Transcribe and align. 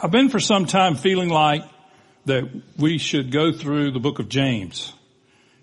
I've 0.00 0.12
been 0.12 0.28
for 0.28 0.38
some 0.38 0.66
time 0.66 0.94
feeling 0.94 1.28
like 1.28 1.64
that 2.26 2.48
we 2.76 2.98
should 2.98 3.32
go 3.32 3.50
through 3.50 3.90
the 3.90 3.98
book 3.98 4.20
of 4.20 4.28
James. 4.28 4.92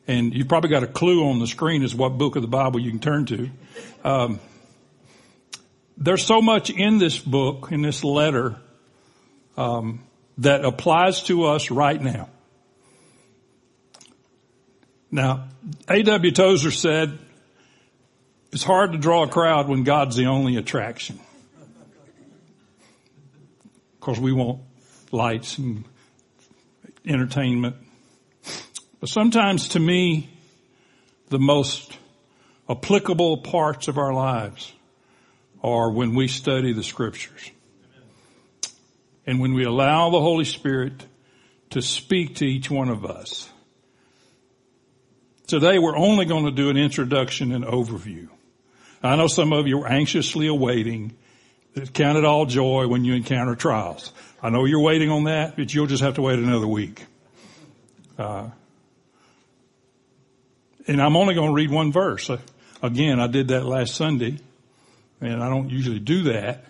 And 0.07 0.33
you've 0.33 0.49
probably 0.49 0.69
got 0.69 0.83
a 0.83 0.87
clue 0.87 1.29
on 1.29 1.39
the 1.39 1.47
screen 1.47 1.83
as 1.83 1.95
what 1.95 2.17
book 2.17 2.35
of 2.35 2.41
the 2.41 2.47
Bible 2.49 2.81
you 2.81 2.89
can 2.91 2.99
turn 2.99 3.25
to. 3.27 3.49
Um, 4.03 4.41
there's 5.97 6.25
so 6.25 6.41
much 6.41 6.69
in 6.69 6.97
this 6.97 7.17
book, 7.17 7.69
in 7.71 7.81
this 7.81 8.03
letter, 8.03 8.57
um, 9.55 10.03
that 10.39 10.65
applies 10.65 11.23
to 11.23 11.45
us 11.45 11.71
right 11.71 12.01
now. 12.01 12.27
Now, 15.11 15.47
A.W. 15.87 16.31
Tozer 16.33 16.71
said, 16.71 17.17
it's 18.51 18.63
hard 18.63 18.91
to 18.91 18.97
draw 18.97 19.23
a 19.23 19.29
crowd 19.29 19.69
when 19.69 19.83
God's 19.83 20.17
the 20.17 20.25
only 20.25 20.57
attraction. 20.57 21.21
Of 24.05 24.13
course, 24.13 24.19
we 24.19 24.33
want 24.33 24.59
lights 25.11 25.57
and 25.57 25.83
entertainment. 27.07 27.75
But 28.99 29.09
sometimes 29.09 29.69
to 29.69 29.79
me, 29.79 30.29
the 31.29 31.39
most 31.39 31.97
applicable 32.69 33.37
parts 33.37 33.87
of 33.87 33.97
our 33.97 34.13
lives 34.13 34.71
are 35.63 35.89
when 35.89 36.13
we 36.13 36.27
study 36.27 36.71
the 36.71 36.83
scriptures. 36.83 37.49
And 39.25 39.39
when 39.39 39.55
we 39.55 39.63
allow 39.63 40.11
the 40.11 40.21
Holy 40.21 40.45
Spirit 40.45 41.03
to 41.71 41.81
speak 41.81 42.35
to 42.35 42.45
each 42.45 42.69
one 42.69 42.89
of 42.89 43.05
us. 43.05 43.49
Today 45.47 45.79
we're 45.79 45.97
only 45.97 46.25
going 46.25 46.45
to 46.45 46.51
do 46.51 46.69
an 46.69 46.77
introduction 46.77 47.51
and 47.51 47.65
overview. 47.65 48.27
I 49.01 49.15
know 49.15 49.25
some 49.25 49.51
of 49.51 49.65
you 49.65 49.81
are 49.81 49.87
anxiously 49.87 50.45
awaiting 50.45 51.17
count 51.93 52.17
it 52.17 52.25
all 52.25 52.45
joy 52.45 52.87
when 52.87 53.03
you 53.03 53.13
encounter 53.13 53.55
trials. 53.55 54.11
I 54.41 54.49
know 54.49 54.65
you're 54.65 54.81
waiting 54.81 55.09
on 55.09 55.25
that, 55.25 55.55
but 55.55 55.73
you'll 55.73 55.87
just 55.87 56.03
have 56.03 56.15
to 56.15 56.21
wait 56.21 56.39
another 56.39 56.67
week. 56.67 57.05
Uh, 58.17 58.49
and 60.87 61.01
I'm 61.01 61.15
only 61.17 61.33
going 61.33 61.49
to 61.49 61.53
read 61.53 61.71
one 61.71 61.91
verse. 61.91 62.29
Again, 62.81 63.19
I 63.19 63.27
did 63.27 63.49
that 63.49 63.65
last 63.65 63.95
Sunday, 63.95 64.37
and 65.19 65.43
I 65.43 65.49
don't 65.49 65.69
usually 65.69 65.99
do 65.99 66.23
that. 66.23 66.65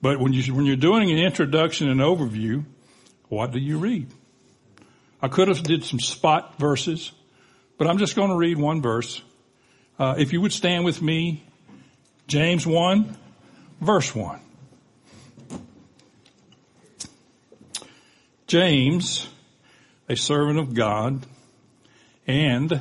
But 0.00 0.18
when 0.18 0.32
you 0.32 0.54
when 0.54 0.66
you're 0.66 0.76
doing 0.76 1.10
an 1.10 1.18
introduction 1.18 1.88
and 1.88 2.00
overview, 2.00 2.64
what 3.28 3.52
do 3.52 3.58
you 3.58 3.78
read? 3.78 4.08
I 5.20 5.28
could 5.28 5.48
have 5.48 5.62
did 5.62 5.84
some 5.84 6.00
spot 6.00 6.58
verses, 6.58 7.12
but 7.78 7.86
I'm 7.86 7.98
just 7.98 8.16
going 8.16 8.30
to 8.30 8.36
read 8.36 8.58
one 8.58 8.82
verse. 8.82 9.22
Uh, 9.98 10.14
if 10.18 10.32
you 10.32 10.40
would 10.40 10.52
stand 10.52 10.84
with 10.84 11.00
me, 11.00 11.44
James 12.26 12.66
one, 12.66 13.16
verse 13.82 14.14
one. 14.14 14.40
James, 18.46 19.28
a 20.08 20.16
servant 20.16 20.58
of 20.58 20.74
God 20.74 21.26
and 22.26 22.72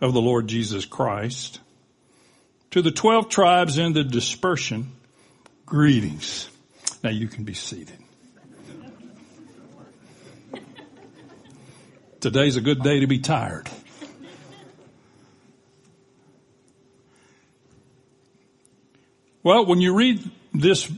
of 0.00 0.12
the 0.12 0.20
Lord 0.20 0.48
Jesus 0.48 0.84
Christ, 0.84 1.60
to 2.72 2.82
the 2.82 2.90
twelve 2.90 3.28
tribes 3.28 3.78
in 3.78 3.92
the 3.92 4.02
dispersion, 4.02 4.92
greetings. 5.66 6.48
Now 7.02 7.10
you 7.10 7.28
can 7.28 7.44
be 7.44 7.54
seated. 7.54 7.98
Today's 12.20 12.56
a 12.56 12.62
good 12.62 12.82
day 12.82 13.00
to 13.00 13.06
be 13.06 13.18
tired. 13.18 13.68
Well, 19.44 19.66
when 19.66 19.82
you 19.82 19.94
read 19.94 20.30
this 20.54 20.90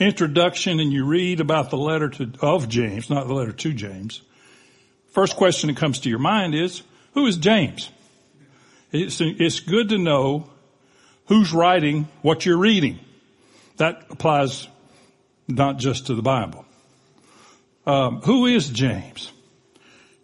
introduction 0.00 0.80
and 0.80 0.92
you 0.92 1.06
read 1.06 1.38
about 1.38 1.70
the 1.70 1.76
letter 1.76 2.08
to, 2.08 2.32
of 2.40 2.68
James, 2.68 3.08
not 3.08 3.28
the 3.28 3.34
letter 3.34 3.52
to 3.52 3.72
James, 3.72 4.20
first 5.12 5.36
question 5.36 5.68
that 5.68 5.76
comes 5.76 6.00
to 6.00 6.10
your 6.10 6.18
mind 6.18 6.56
is, 6.56 6.82
who 7.12 7.24
is 7.26 7.36
James? 7.36 7.90
It's, 8.90 9.20
it's 9.20 9.60
good 9.60 9.90
to 9.90 9.98
know 9.98 10.50
who's 11.26 11.52
writing 11.52 12.08
what 12.20 12.44
you're 12.44 12.58
reading. 12.58 12.98
That 13.76 14.06
applies 14.10 14.66
not 15.46 15.78
just 15.78 16.08
to 16.08 16.16
the 16.16 16.22
Bible. 16.22 16.64
Um, 17.86 18.22
who 18.22 18.46
is 18.46 18.70
James? 18.70 19.30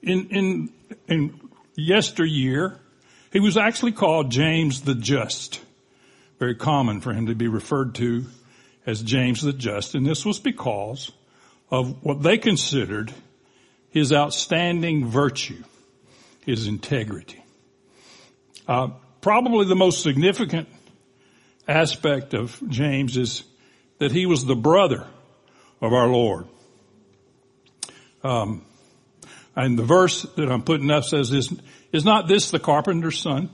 In 0.03 0.29
in 0.31 0.73
in 1.07 1.41
yesteryear, 1.77 2.81
he 3.33 3.39
was 3.39 3.57
actually 3.57 3.93
called 3.93 4.31
James 4.31 4.81
the 4.81 4.95
Just. 4.95 5.61
Very 6.41 6.55
common 6.55 7.03
for 7.03 7.13
him 7.13 7.27
to 7.27 7.35
be 7.35 7.49
referred 7.49 7.95
to 7.97 8.25
as 8.87 9.03
James 9.03 9.43
the 9.43 9.53
Just, 9.53 9.95
and 9.95 10.07
this 10.07 10.25
was 10.25 10.41
because 10.41 11.13
of 11.71 12.03
what 12.03 12.23
they 12.23 12.39
considered 12.39 13.13
his 13.91 14.11
outstanding 14.11 15.07
virtue, 15.07 15.63
his 16.47 16.67
integrity. 16.67 17.45
Uh, 18.67 18.89
probably 19.21 19.67
the 19.67 19.77
most 19.77 20.03
significant 20.03 20.67
aspect 21.69 22.33
of 22.33 22.59
James 22.69 23.19
is 23.19 23.45
that 23.99 24.11
he 24.11 24.25
was 24.25 24.47
the 24.47 24.57
brother 24.57 25.07
of 25.83 25.93
our 25.93 26.09
Lord. 26.09 26.47
Um, 28.25 28.65
and 29.55 29.79
the 29.79 29.83
verse 29.83 30.23
that 30.23 30.51
I'm 30.51 30.63
putting 30.63 30.91
up 30.91 31.05
says, 31.05 31.33
is, 31.33 31.53
is 31.93 32.07
not 32.07 32.29
this 32.29 32.51
the 32.51 32.59
carpenter's 32.59 33.19
son? 33.19 33.51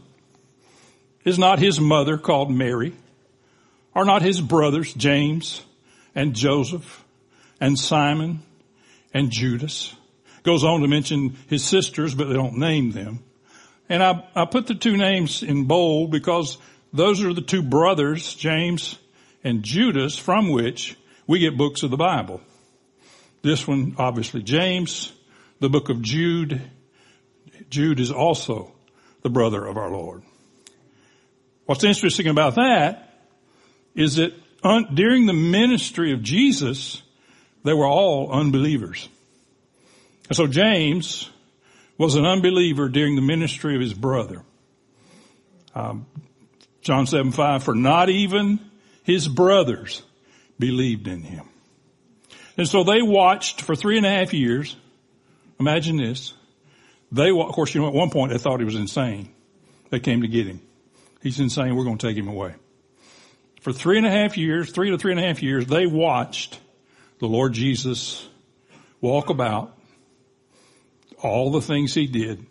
Is 1.26 1.41
not 1.41 1.59
his 1.59 1.81
mother 1.81 2.19
called 2.19 2.53
Mary? 2.53 2.94
Are 3.97 4.04
not 4.04 4.22
his 4.22 4.41
brothers 4.41 4.94
James 4.94 5.60
and 6.14 6.34
Joseph 6.34 7.04
and 7.60 7.76
Simon 7.76 8.42
and 9.12 9.32
Judas? 9.32 9.92
Goes 10.44 10.62
on 10.62 10.82
to 10.82 10.88
mention 10.88 11.37
his 11.48 11.64
sisters, 11.64 12.14
but 12.14 12.28
they 12.28 12.34
don't 12.34 12.59
name 12.59 12.92
them. 12.92 13.25
And 13.88 14.04
I, 14.04 14.25
I 14.37 14.44
put 14.44 14.69
the 14.69 14.76
two 14.76 14.97
names 14.97 15.42
in 15.42 15.64
bold 15.64 16.12
because 16.12 16.59
those 16.92 17.20
are 17.25 17.32
the 17.32 17.43
two 17.43 17.62
brothers, 17.62 18.32
James 18.34 18.97
and 19.43 19.64
Judas, 19.64 20.16
from 20.16 20.50
which 20.50 20.97
we 21.26 21.41
get 21.41 21.58
books 21.58 21.82
of 21.82 21.91
the 21.91 21.97
Bible. 21.97 22.41
This 23.43 23.66
one, 23.66 23.97
obviously 23.98 24.44
James, 24.44 25.12
the 25.58 25.69
book 25.69 25.88
of 25.88 26.03
Jude. 26.03 26.62
Jude 27.69 27.98
is 27.98 28.12
also 28.12 28.72
the 29.22 29.31
brother 29.31 29.66
of 29.66 29.76
our 29.76 29.91
Lord. 29.91 30.22
What's 31.66 31.84
interesting 31.84 32.28
about 32.28 32.54
that 32.54 33.12
is 33.94 34.16
that 34.16 34.32
un- 34.62 34.94
during 34.94 35.27
the 35.27 35.32
ministry 35.32 36.12
of 36.12 36.22
Jesus, 36.22 37.03
they 37.65 37.72
were 37.72 37.87
all 37.87 38.31
unbelievers. 38.31 39.09
And 40.28 40.37
so 40.37 40.47
James 40.47 41.28
was 41.99 42.15
an 42.15 42.25
unbeliever 42.25 42.88
during 42.88 43.16
the 43.16 43.22
ministry 43.22 43.75
of 43.75 43.81
his 43.81 43.94
brother. 43.94 44.43
Um, 45.75 46.06
John 46.82 47.06
7, 47.06 47.32
5, 47.32 47.65
for 47.65 47.75
not 47.75 48.10
even 48.10 48.60
his 49.03 49.28
brothers 49.28 50.03
believed 50.59 51.09
in 51.09 51.22
him. 51.22 51.49
And 52.56 52.69
so 52.69 52.84
they 52.84 53.03
watched 53.03 53.60
for 53.60 53.76
three 53.76 53.97
and 53.97 54.06
a 54.06 54.10
half 54.10 54.32
years. 54.32 54.76
Imagine 55.59 55.97
this. 55.97 56.32
They, 57.12 57.31
of 57.31 57.53
course, 57.53 57.75
you 57.75 57.81
know, 57.81 57.88
at 57.88 57.93
one 57.93 58.10
point 58.10 58.32
they 58.32 58.38
thought 58.38 58.60
he 58.60 58.65
was 58.65 58.75
insane. 58.75 59.32
They 59.91 60.00
came 60.00 60.22
to 60.22 60.28
get 60.28 60.47
him. 60.47 60.60
He's 61.26 61.41
insane. 61.41 61.75
We're 61.75 61.82
going 61.82 61.98
to 61.98 62.06
take 62.06 62.16
him 62.16 62.28
away. 62.28 62.54
For 63.60 63.72
three 63.72 63.98
and 63.98 64.06
a 64.06 64.10
half 64.10 64.37
years, 64.37 64.70
three 64.70 64.91
to 64.91 64.97
three 64.97 65.10
and 65.10 65.19
a 65.19 65.26
half 65.26 65.42
years, 65.42 65.66
they 65.66 65.84
watched 65.84 66.60
the 67.19 67.26
Lord 67.26 67.53
Jesus 67.53 68.28
walk 69.00 69.28
about 69.28 69.76
all 71.20 71.50
the 71.50 71.60
things 71.60 71.92
he 71.92 72.06
did, 72.06 72.47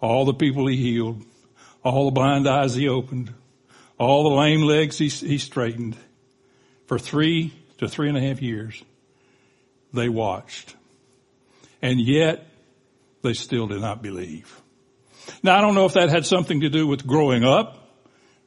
all 0.00 0.24
the 0.24 0.34
people 0.34 0.66
he 0.66 0.76
healed, 0.76 1.22
all 1.84 2.06
the 2.06 2.10
blind 2.10 2.48
eyes 2.48 2.74
he 2.74 2.88
opened, 2.88 3.32
all 3.96 4.28
the 4.28 4.36
lame 4.40 4.62
legs 4.62 4.98
he, 4.98 5.06
he 5.06 5.38
straightened. 5.38 5.96
For 6.86 6.98
three 6.98 7.52
to 7.78 7.86
three 7.86 8.08
and 8.08 8.18
a 8.18 8.20
half 8.20 8.42
years, 8.42 8.82
they 9.92 10.08
watched. 10.08 10.74
And 11.80 12.00
yet, 12.00 12.44
they 13.22 13.34
still 13.34 13.68
did 13.68 13.82
not 13.82 14.02
believe. 14.02 14.60
Now 15.44 15.56
I 15.56 15.60
don't 15.60 15.76
know 15.76 15.86
if 15.86 15.92
that 15.92 16.08
had 16.08 16.26
something 16.26 16.62
to 16.62 16.68
do 16.68 16.88
with 16.88 17.06
growing 17.06 17.44
up 17.44 17.82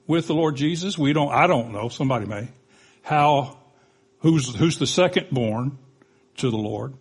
with 0.07 0.27
the 0.27 0.33
Lord 0.33 0.55
Jesus. 0.55 0.97
We 0.97 1.13
don't, 1.13 1.31
I 1.31 1.47
don't 1.47 1.73
know, 1.73 1.89
somebody 1.89 2.25
may. 2.25 2.47
How, 3.03 3.57
who's, 4.19 4.55
who's 4.55 4.79
the 4.79 4.87
second 4.87 5.27
born 5.31 5.77
to 6.37 6.49
the 6.49 6.57
Lord? 6.57 6.93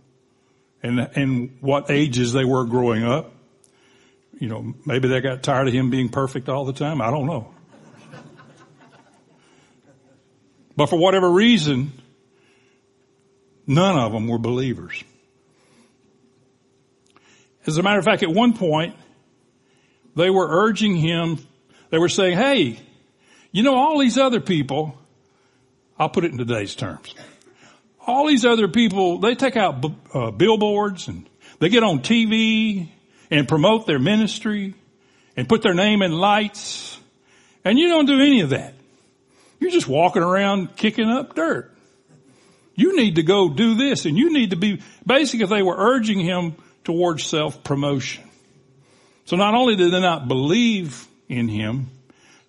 And, 0.83 1.01
and 1.01 1.57
what 1.61 1.91
ages 1.91 2.33
they 2.33 2.45
were 2.45 2.65
growing 2.65 3.05
up. 3.05 3.33
You 4.39 4.49
know, 4.49 4.75
maybe 4.85 5.09
they 5.09 5.21
got 5.21 5.43
tired 5.43 5.69
of 5.69 5.73
him 5.73 5.89
being 5.91 6.11
perfect 6.11 6.49
all 6.49 6.65
the 6.65 6.75
time. 6.75 7.01
I 7.01 7.11
don't 7.11 7.27
know. 7.27 7.55
But 10.77 10.91
for 10.91 10.99
whatever 10.99 11.31
reason, 11.31 11.93
none 13.67 13.99
of 13.99 14.13
them 14.13 14.29
were 14.29 14.39
believers. 14.39 15.03
As 17.67 17.79
a 17.79 17.83
matter 17.83 17.99
of 17.99 18.05
fact, 18.05 18.23
at 18.23 18.29
one 18.29 18.53
point, 18.53 18.95
they 20.15 20.29
were 20.29 20.47
urging 20.49 20.97
him, 20.97 21.39
they 21.91 21.99
were 21.99 22.11
saying, 22.11 22.37
hey, 22.37 22.79
you 23.53 23.63
know, 23.63 23.75
all 23.75 23.99
these 23.99 24.19
other 24.19 24.41
people, 24.41 24.97
I'll 25.99 26.09
put 26.09 26.25
it 26.25 26.33
in 26.33 26.39
today's 26.39 26.75
terms, 26.75 27.15
all 28.07 28.27
these 28.27 28.45
other 28.45 28.69
people, 28.69 29.19
they 29.19 29.35
take 29.35 29.57
out 29.57 29.85
uh, 30.15 30.31
billboards 30.31 31.09
and 31.09 31.29
they 31.59 31.69
get 31.69 31.83
on 31.83 32.01
TV 32.01 32.89
and 33.31 33.49
promote 33.49 33.87
their 33.87 33.99
ministry 33.99 34.75
and 35.37 35.49
put 35.49 35.63
their 35.63 35.75
name 35.75 36.03
in 36.03 36.13
lights. 36.13 36.99
And 37.65 37.79
you 37.79 37.89
don't 37.89 38.07
do 38.07 38.21
any 38.21 38.43
of 38.43 38.51
that. 38.51 38.75
You're 39.59 39.71
just 39.71 39.89
walking 39.89 40.23
around 40.23 40.77
kicking 40.77 41.09
up 41.09 41.35
dirt. 41.35 41.73
You 42.75 42.95
need 42.95 43.17
to 43.17 43.23
go 43.23 43.49
do 43.49 43.75
this 43.75 44.05
and 44.05 44.17
you 44.17 44.33
need 44.33 44.51
to 44.51 44.57
be, 44.57 44.83
basically 45.05 45.47
they 45.47 45.63
were 45.63 45.77
urging 45.77 46.21
him 46.21 46.57
towards 46.85 47.25
self-promotion. 47.25 48.23
So 49.25 49.37
not 49.37 49.55
only 49.55 49.77
did 49.77 49.93
they 49.93 50.01
not 50.01 50.29
believe 50.29 51.09
in 51.29 51.49
him, 51.49 51.91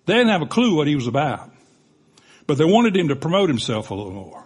they 0.08 0.14
didn't 0.14 0.30
have 0.30 0.42
a 0.42 0.46
clue 0.46 0.74
what 0.74 0.86
he 0.86 0.94
was 0.94 1.06
about. 1.06 1.50
But 2.46 2.56
they 2.56 2.64
wanted 2.64 2.96
him 2.96 3.08
to 3.08 3.16
promote 3.16 3.50
himself 3.50 3.90
a 3.90 3.94
little 3.94 4.12
more. 4.12 4.42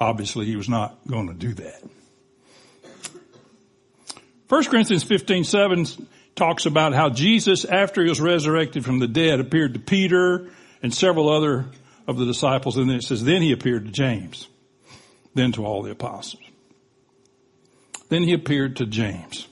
Obviously 0.00 0.44
he 0.44 0.56
was 0.56 0.68
not 0.68 0.98
going 1.06 1.28
to 1.28 1.34
do 1.34 1.54
that. 1.54 1.82
1 4.48 4.64
Corinthians 4.64 5.04
15, 5.04 5.44
7 5.44 5.86
talks 6.34 6.66
about 6.66 6.92
how 6.92 7.10
Jesus, 7.10 7.64
after 7.64 8.02
he 8.02 8.08
was 8.08 8.20
resurrected 8.20 8.84
from 8.84 8.98
the 8.98 9.06
dead, 9.06 9.38
appeared 9.38 9.74
to 9.74 9.80
Peter 9.80 10.50
and 10.82 10.92
several 10.92 11.28
other 11.28 11.66
of 12.08 12.18
the 12.18 12.24
disciples. 12.24 12.76
And 12.76 12.90
then 12.90 12.96
it 12.96 13.04
says, 13.04 13.22
then 13.22 13.40
he 13.40 13.52
appeared 13.52 13.84
to 13.84 13.92
James, 13.92 14.48
then 15.34 15.52
to 15.52 15.64
all 15.64 15.82
the 15.82 15.92
apostles. 15.92 16.42
Then 18.08 18.24
he 18.24 18.32
appeared 18.32 18.76
to 18.76 18.86
James. 18.86 19.46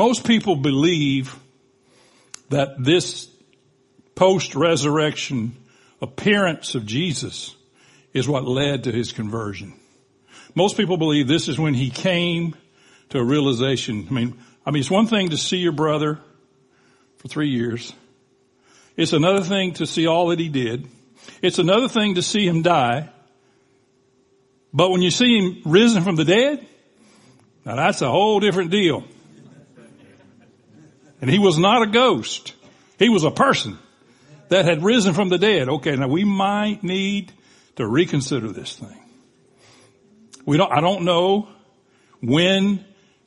Most 0.00 0.26
people 0.26 0.56
believe 0.56 1.38
that 2.48 2.82
this 2.82 3.28
post-resurrection 4.14 5.54
appearance 6.00 6.74
of 6.74 6.86
Jesus 6.86 7.54
is 8.14 8.26
what 8.26 8.48
led 8.48 8.84
to 8.84 8.92
his 8.92 9.12
conversion. 9.12 9.74
Most 10.54 10.78
people 10.78 10.96
believe 10.96 11.28
this 11.28 11.48
is 11.48 11.58
when 11.58 11.74
he 11.74 11.90
came 11.90 12.56
to 13.10 13.18
a 13.18 13.22
realization. 13.22 14.06
I 14.10 14.14
mean, 14.14 14.38
I 14.64 14.70
mean, 14.70 14.80
it's 14.80 14.90
one 14.90 15.06
thing 15.06 15.28
to 15.30 15.36
see 15.36 15.58
your 15.58 15.72
brother 15.72 16.18
for 17.18 17.28
three 17.28 17.50
years. 17.50 17.92
It's 18.96 19.12
another 19.12 19.42
thing 19.42 19.74
to 19.74 19.86
see 19.86 20.06
all 20.06 20.28
that 20.28 20.38
he 20.38 20.48
did. 20.48 20.88
It's 21.42 21.58
another 21.58 21.88
thing 21.88 22.14
to 22.14 22.22
see 22.22 22.48
him 22.48 22.62
die. 22.62 23.10
But 24.72 24.92
when 24.92 25.02
you 25.02 25.10
see 25.10 25.36
him 25.36 25.60
risen 25.66 26.02
from 26.04 26.16
the 26.16 26.24
dead, 26.24 26.66
now 27.66 27.76
that's 27.76 28.00
a 28.00 28.08
whole 28.08 28.40
different 28.40 28.70
deal. 28.70 29.04
And 31.20 31.30
he 31.30 31.38
was 31.38 31.58
not 31.58 31.82
a 31.82 31.86
ghost. 31.86 32.54
He 32.98 33.08
was 33.08 33.24
a 33.24 33.30
person 33.30 33.78
that 34.48 34.64
had 34.64 34.82
risen 34.82 35.14
from 35.14 35.28
the 35.28 35.38
dead. 35.38 35.68
Okay, 35.68 35.96
now 35.96 36.08
we 36.08 36.24
might 36.24 36.82
need 36.82 37.32
to 37.76 37.86
reconsider 37.86 38.48
this 38.52 38.76
thing. 38.76 38.96
We 40.44 40.56
don't, 40.56 40.72
I 40.72 40.80
don't 40.80 41.04
know 41.04 41.48
when 42.20 42.84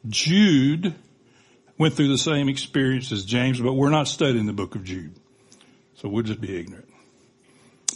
Jude 0.07 0.94
went 1.78 1.95
through 1.95 2.10
the 2.10 2.18
same 2.18 2.50
experience 2.50 3.12
as 3.12 3.25
James, 3.25 3.60
but 3.60 3.74
we're 3.74 3.90
not 3.90 4.07
studying 4.07 4.46
the 4.46 4.54
book 4.54 4.75
of 4.75 4.84
Jude. 4.84 5.16
So 5.96 6.10
we'll 6.10 6.24
just 6.24 6.42
be 6.42 6.57
ignorant. 6.57 6.89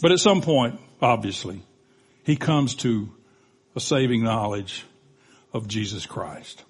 But 0.00 0.12
at 0.12 0.20
some 0.20 0.40
point, 0.40 0.80
obviously, 1.02 1.62
he 2.24 2.36
comes 2.36 2.74
to 2.76 3.10
a 3.76 3.80
saving 3.80 4.22
knowledge 4.22 4.84
of 5.52 5.68
Jesus 5.68 6.06
Christ. 6.06 6.64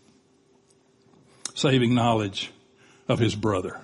Saving 1.55 1.95
knowledge 1.95 2.51
of 3.09 3.19
his 3.19 3.35
brother. 3.35 3.81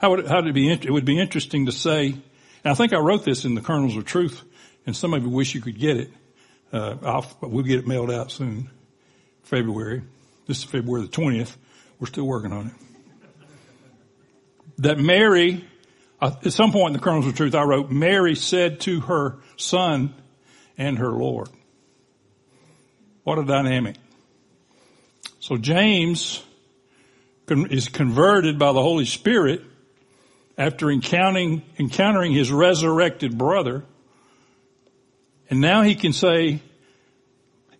How 0.00 0.10
would, 0.10 0.26
how 0.26 0.36
would 0.36 0.46
it 0.46 0.54
be, 0.54 0.70
it 0.70 0.90
would 0.90 1.04
be 1.04 1.18
interesting 1.18 1.66
to 1.66 1.72
say, 1.72 2.06
and 2.08 2.72
I 2.72 2.74
think 2.74 2.92
I 2.92 2.98
wrote 2.98 3.24
this 3.24 3.44
in 3.44 3.54
the 3.54 3.60
Kernels 3.60 3.96
of 3.96 4.04
Truth, 4.04 4.42
and 4.86 4.96
some 4.96 5.12
of 5.12 5.22
you 5.22 5.28
wish 5.28 5.54
you 5.54 5.60
could 5.60 5.78
get 5.78 5.96
it. 5.96 6.10
Uh, 6.72 7.22
we'll 7.40 7.64
get 7.64 7.80
it 7.80 7.86
mailed 7.86 8.10
out 8.10 8.30
soon, 8.30 8.70
February. 9.42 10.02
This 10.46 10.58
is 10.58 10.64
February 10.64 11.06
the 11.06 11.12
20th. 11.12 11.56
We're 11.98 12.06
still 12.06 12.26
working 12.26 12.52
on 12.52 12.68
it. 12.68 12.72
That 14.78 14.98
Mary, 14.98 15.64
uh, 16.20 16.32
at 16.44 16.52
some 16.52 16.70
point 16.70 16.88
in 16.88 16.92
the 16.92 17.04
Kernels 17.04 17.26
of 17.26 17.34
Truth, 17.34 17.54
I 17.56 17.64
wrote, 17.64 17.90
Mary 17.90 18.36
said 18.36 18.80
to 18.82 19.00
her 19.00 19.38
son 19.56 20.14
and 20.76 20.98
her 20.98 21.10
Lord. 21.10 21.48
What 23.24 23.38
a 23.38 23.44
dynamic. 23.44 23.96
So 25.40 25.56
James 25.56 26.42
is 27.50 27.88
converted 27.88 28.58
by 28.58 28.72
the 28.72 28.82
Holy 28.82 29.04
Spirit 29.04 29.62
after 30.56 30.90
encountering, 30.90 31.62
encountering 31.78 32.32
his 32.32 32.50
resurrected 32.50 33.38
brother. 33.38 33.84
And 35.50 35.60
now 35.60 35.82
he 35.82 35.94
can 35.94 36.12
say, 36.12 36.60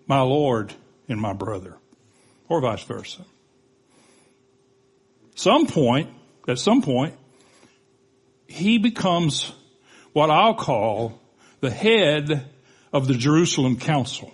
my 0.07 0.21
Lord 0.21 0.73
and 1.09 1.21
my 1.21 1.35
brother 1.35 1.77
or 2.49 2.61
vice 2.61 2.83
versa. 2.83 3.25
Some 5.35 5.67
point, 5.67 6.11
at 6.49 6.59
some 6.59 6.83
point, 6.83 7.15
he 8.47 8.79
becomes 8.79 9.53
what 10.13 10.31
I'll 10.31 10.55
call 10.55 11.21
the 11.61 11.71
head 11.71 12.49
of 12.93 13.07
the 13.07 13.15
Jerusalem 13.15 13.79
council. 13.79 14.33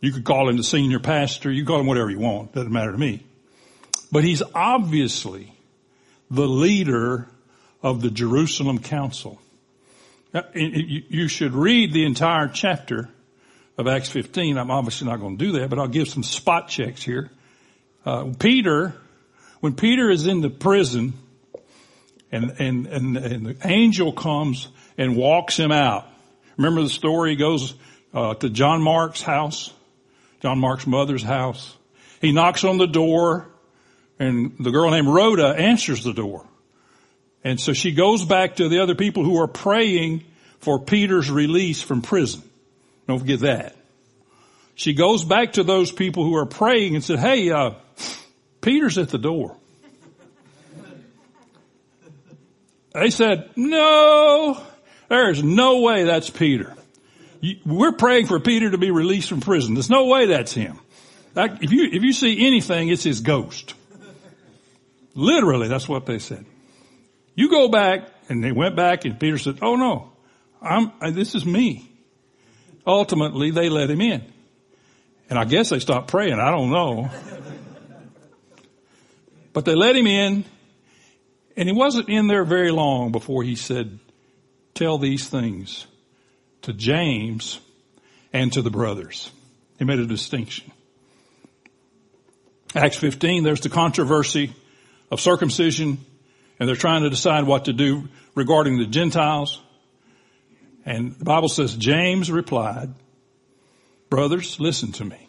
You 0.00 0.12
could 0.12 0.24
call 0.24 0.48
him 0.48 0.56
the 0.56 0.64
senior 0.64 1.00
pastor, 1.00 1.50
you 1.50 1.66
call 1.66 1.80
him 1.80 1.86
whatever 1.86 2.10
you 2.10 2.20
want, 2.20 2.52
doesn't 2.52 2.72
matter 2.72 2.92
to 2.92 2.98
me. 2.98 3.26
But 4.12 4.24
he's 4.24 4.42
obviously 4.54 5.52
the 6.30 6.46
leader 6.46 7.28
of 7.82 8.02
the 8.02 8.10
Jerusalem 8.10 8.78
council. 8.78 9.40
You 10.54 11.28
should 11.28 11.54
read 11.54 11.92
the 11.92 12.04
entire 12.04 12.48
chapter 12.48 13.08
of 13.78 13.88
Acts 13.88 14.10
15. 14.10 14.58
I'm 14.58 14.70
obviously 14.70 15.08
not 15.08 15.18
going 15.18 15.38
to 15.38 15.44
do 15.44 15.52
that, 15.52 15.70
but 15.70 15.78
I'll 15.78 15.88
give 15.88 16.08
some 16.08 16.22
spot 16.22 16.68
checks 16.68 17.02
here. 17.02 17.30
Uh, 18.04 18.32
Peter, 18.38 18.94
when 19.60 19.74
Peter 19.74 20.10
is 20.10 20.26
in 20.26 20.42
the 20.42 20.50
prison 20.50 21.14
and, 22.30 22.54
and, 22.58 22.86
and, 22.86 23.16
and, 23.16 23.46
the 23.46 23.56
angel 23.66 24.12
comes 24.12 24.68
and 24.98 25.16
walks 25.16 25.56
him 25.56 25.70
out. 25.70 26.06
Remember 26.56 26.82
the 26.82 26.88
story? 26.88 27.30
He 27.30 27.36
goes, 27.36 27.74
uh, 28.12 28.34
to 28.34 28.50
John 28.50 28.82
Mark's 28.82 29.22
house, 29.22 29.72
John 30.40 30.58
Mark's 30.58 30.86
mother's 30.86 31.22
house. 31.22 31.76
He 32.20 32.32
knocks 32.32 32.64
on 32.64 32.78
the 32.78 32.86
door 32.86 33.51
and 34.22 34.54
the 34.60 34.70
girl 34.70 34.90
named 34.90 35.08
Rhoda 35.08 35.48
answers 35.48 36.04
the 36.04 36.12
door. 36.12 36.46
And 37.44 37.60
so 37.60 37.72
she 37.72 37.92
goes 37.92 38.24
back 38.24 38.56
to 38.56 38.68
the 38.68 38.80
other 38.80 38.94
people 38.94 39.24
who 39.24 39.40
are 39.40 39.48
praying 39.48 40.24
for 40.60 40.78
Peter's 40.78 41.30
release 41.30 41.82
from 41.82 42.02
prison. 42.02 42.42
Don't 43.08 43.18
forget 43.18 43.40
that. 43.40 43.76
She 44.76 44.94
goes 44.94 45.24
back 45.24 45.54
to 45.54 45.64
those 45.64 45.90
people 45.90 46.24
who 46.24 46.36
are 46.36 46.46
praying 46.46 46.94
and 46.94 47.02
said, 47.02 47.18
hey, 47.18 47.50
uh, 47.50 47.72
Peter's 48.60 48.96
at 48.96 49.08
the 49.08 49.18
door. 49.18 49.56
They 52.94 53.10
said, 53.10 53.50
no, 53.56 54.62
there's 55.08 55.42
no 55.42 55.80
way 55.80 56.04
that's 56.04 56.30
Peter. 56.30 56.74
We're 57.66 57.92
praying 57.92 58.26
for 58.26 58.38
Peter 58.38 58.70
to 58.70 58.78
be 58.78 58.92
released 58.92 59.28
from 59.28 59.40
prison. 59.40 59.74
There's 59.74 59.90
no 59.90 60.06
way 60.06 60.26
that's 60.26 60.52
him. 60.52 60.78
If 61.34 61.72
you, 61.72 61.88
if 61.90 62.02
you 62.02 62.12
see 62.12 62.46
anything, 62.46 62.88
it's 62.88 63.02
his 63.02 63.20
ghost. 63.20 63.74
Literally, 65.14 65.68
that's 65.68 65.88
what 65.88 66.06
they 66.06 66.18
said. 66.18 66.44
You 67.34 67.50
go 67.50 67.68
back, 67.68 68.08
and 68.28 68.42
they 68.42 68.52
went 68.52 68.76
back, 68.76 69.04
and 69.04 69.18
Peter 69.18 69.38
said, 69.38 69.58
oh 69.62 69.76
no, 69.76 70.12
I'm, 70.60 70.92
this 71.14 71.34
is 71.34 71.44
me 71.44 71.92
ultimately 72.86 73.50
they 73.50 73.68
let 73.68 73.90
him 73.90 74.00
in. 74.00 74.24
And 75.30 75.38
I 75.38 75.44
guess 75.44 75.70
they 75.70 75.78
stopped 75.78 76.08
praying. 76.08 76.38
I 76.38 76.50
don't 76.50 76.70
know. 76.70 77.10
but 79.52 79.64
they 79.64 79.74
let 79.74 79.96
him 79.96 80.06
in 80.06 80.44
and 81.56 81.68
he 81.68 81.74
wasn't 81.74 82.08
in 82.08 82.26
there 82.26 82.44
very 82.44 82.70
long 82.70 83.12
before 83.12 83.42
he 83.42 83.56
said, 83.56 83.98
tell 84.74 84.98
these 84.98 85.28
things 85.28 85.86
to 86.62 86.72
James 86.72 87.60
and 88.32 88.52
to 88.54 88.62
the 88.62 88.70
brothers. 88.70 89.30
He 89.78 89.84
made 89.84 89.98
a 89.98 90.06
distinction. 90.06 90.70
Acts 92.74 92.96
15, 92.96 93.42
there's 93.42 93.60
the 93.60 93.68
controversy 93.68 94.54
of 95.12 95.20
circumcision 95.20 95.98
and 96.58 96.68
they're 96.68 96.74
trying 96.74 97.02
to 97.02 97.10
decide 97.10 97.44
what 97.44 97.66
to 97.66 97.72
do 97.72 98.08
regarding 98.34 98.78
the 98.78 98.86
Gentiles. 98.86 99.60
And 100.86 101.14
the 101.14 101.24
Bible 101.24 101.50
says, 101.50 101.76
James 101.76 102.30
replied, 102.30 102.94
brothers, 104.08 104.58
listen 104.58 104.90
to 104.92 105.04
me. 105.04 105.28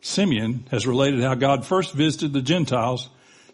Simeon 0.00 0.66
has 0.70 0.86
related 0.86 1.22
how 1.22 1.34
God 1.34 1.66
first 1.66 1.92
visited 1.92 2.32
the 2.32 2.40
Gentiles 2.40 3.08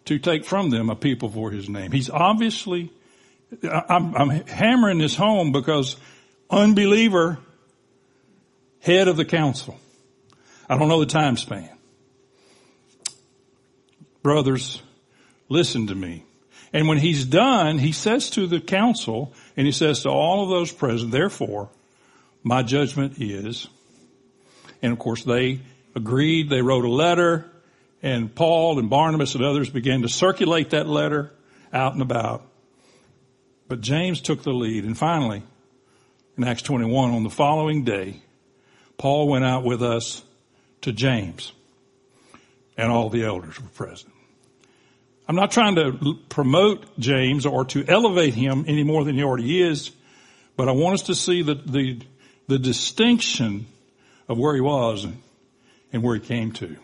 to 0.05 0.19
take 0.19 0.45
from 0.45 0.69
them 0.69 0.91
a 0.91 0.95
people 0.95 1.29
for 1.29 1.49
his 1.49 1.67
name. 1.67 1.91
He's 1.91 2.11
obviously, 2.11 2.91
I'm, 3.63 4.15
I'm 4.15 4.29
hammering 4.45 4.99
this 4.99 5.15
home 5.15 5.51
because 5.51 5.97
unbeliever, 6.51 7.39
head 8.79 9.07
of 9.07 9.17
the 9.17 9.25
council. 9.25 9.79
I 10.69 10.77
don't 10.77 10.87
know 10.87 10.99
the 10.99 11.07
time 11.07 11.35
span. 11.35 11.69
Brothers, 14.23 14.81
listen 15.49 15.87
to 15.87 15.95
me. 15.95 16.23
And 16.71 16.87
when 16.87 16.97
he's 16.97 17.25
done, 17.25 17.77
he 17.77 17.91
says 17.91 18.31
to 18.31 18.47
the 18.47 18.59
council, 18.59 19.33
and 19.55 19.67
he 19.67 19.71
says 19.71 20.03
to 20.03 20.09
all 20.09 20.43
of 20.43 20.49
those 20.49 20.71
present, 20.71 21.11
therefore, 21.11 21.69
my 22.41 22.63
judgment 22.63 23.21
is, 23.21 23.67
and 24.81 24.91
of 24.91 24.97
course 24.97 25.23
they 25.23 25.59
agreed, 25.95 26.49
they 26.49 26.61
wrote 26.61 26.85
a 26.85 26.89
letter, 26.89 27.45
and 28.01 28.33
Paul 28.33 28.79
and 28.79 28.89
Barnabas 28.89 29.35
and 29.35 29.43
others 29.43 29.69
began 29.69 30.01
to 30.01 30.09
circulate 30.09 30.71
that 30.71 30.87
letter 30.87 31.31
out 31.71 31.93
and 31.93 32.01
about. 32.01 32.45
But 33.67 33.81
James 33.81 34.21
took 34.21 34.43
the 34.43 34.51
lead, 34.51 34.83
and 34.83 34.97
finally, 34.97 35.43
in 36.37 36.43
Acts 36.43 36.63
21, 36.63 37.11
on 37.11 37.23
the 37.23 37.29
following 37.29 37.83
day, 37.83 38.21
Paul 38.97 39.27
went 39.27 39.45
out 39.45 39.63
with 39.63 39.83
us 39.83 40.23
to 40.81 40.91
James, 40.91 41.53
and 42.77 42.91
all 42.91 43.09
the 43.09 43.23
elders 43.23 43.61
were 43.61 43.69
present. 43.69 44.12
I'm 45.27 45.35
not 45.35 45.51
trying 45.51 45.75
to 45.75 46.17
promote 46.27 46.99
James 46.99 47.45
or 47.45 47.65
to 47.65 47.85
elevate 47.87 48.33
him 48.33 48.65
any 48.67 48.83
more 48.83 49.05
than 49.05 49.15
he 49.15 49.23
already 49.23 49.61
is, 49.61 49.91
but 50.57 50.67
I 50.67 50.73
want 50.73 50.95
us 50.95 51.03
to 51.03 51.15
see 51.15 51.41
the, 51.41 51.55
the, 51.55 52.01
the 52.47 52.59
distinction 52.59 53.65
of 54.27 54.37
where 54.37 54.53
he 54.53 54.61
was 54.61 55.07
and 55.93 56.03
where 56.03 56.15
he 56.15 56.21
came 56.21 56.51
to. 56.53 56.75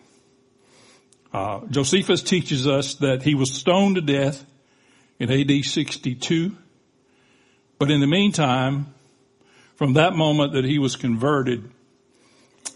Uh, 1.32 1.60
Josephus 1.70 2.22
teaches 2.22 2.66
us 2.66 2.94
that 2.96 3.22
he 3.22 3.34
was 3.34 3.52
stoned 3.52 3.96
to 3.96 4.00
death 4.00 4.44
in 5.18 5.30
AD 5.30 5.64
62, 5.64 6.56
but 7.78 7.90
in 7.90 8.00
the 8.00 8.06
meantime, 8.06 8.94
from 9.76 9.94
that 9.94 10.14
moment 10.14 10.54
that 10.54 10.64
he 10.64 10.78
was 10.78 10.96
converted, 10.96 11.70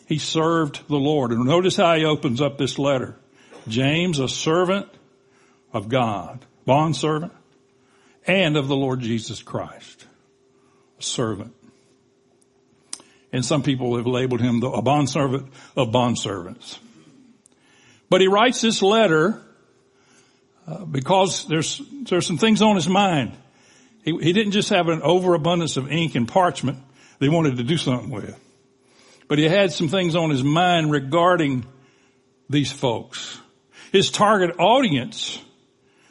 he 0.06 0.18
served 0.18 0.86
the 0.88 0.96
Lord. 0.96 1.32
And 1.32 1.46
notice 1.46 1.76
how 1.76 1.94
he 1.96 2.04
opens 2.04 2.40
up 2.40 2.58
this 2.58 2.78
letter. 2.78 3.16
James, 3.66 4.18
a 4.18 4.28
servant 4.28 4.88
of 5.74 5.88
God, 5.88 6.44
bond 6.64 6.96
servant, 6.96 7.32
and 8.26 8.56
of 8.56 8.68
the 8.68 8.76
Lord 8.76 9.00
Jesus 9.00 9.42
Christ, 9.42 10.06
a 10.98 11.02
servant. 11.02 11.52
And 13.32 13.44
some 13.44 13.64
people 13.64 13.96
have 13.96 14.06
labeled 14.06 14.40
him 14.40 14.60
the, 14.60 14.70
a 14.70 14.80
bond 14.80 15.10
servant 15.10 15.52
of 15.76 15.90
bond 15.90 16.18
servants. 16.18 16.78
But 18.08 18.20
he 18.20 18.28
writes 18.28 18.60
this 18.60 18.80
letter 18.80 19.42
uh, 20.66 20.84
because 20.84 21.46
there's 21.48 21.82
there's 22.04 22.26
some 22.26 22.38
things 22.38 22.62
on 22.62 22.76
his 22.76 22.88
mind. 22.88 23.36
He, 24.04 24.16
he 24.16 24.32
didn't 24.32 24.52
just 24.52 24.68
have 24.68 24.88
an 24.88 25.02
overabundance 25.02 25.76
of 25.76 25.90
ink 25.90 26.14
and 26.14 26.28
parchment 26.28 26.78
he 27.20 27.28
wanted 27.28 27.56
to 27.56 27.64
do 27.64 27.76
something 27.76 28.10
with, 28.10 28.38
but 29.28 29.38
he 29.38 29.44
had 29.44 29.72
some 29.72 29.88
things 29.88 30.14
on 30.14 30.30
his 30.30 30.44
mind 30.44 30.90
regarding 30.90 31.66
these 32.48 32.70
folks. 32.70 33.40
His 33.92 34.10
target 34.10 34.56
audience 34.58 35.40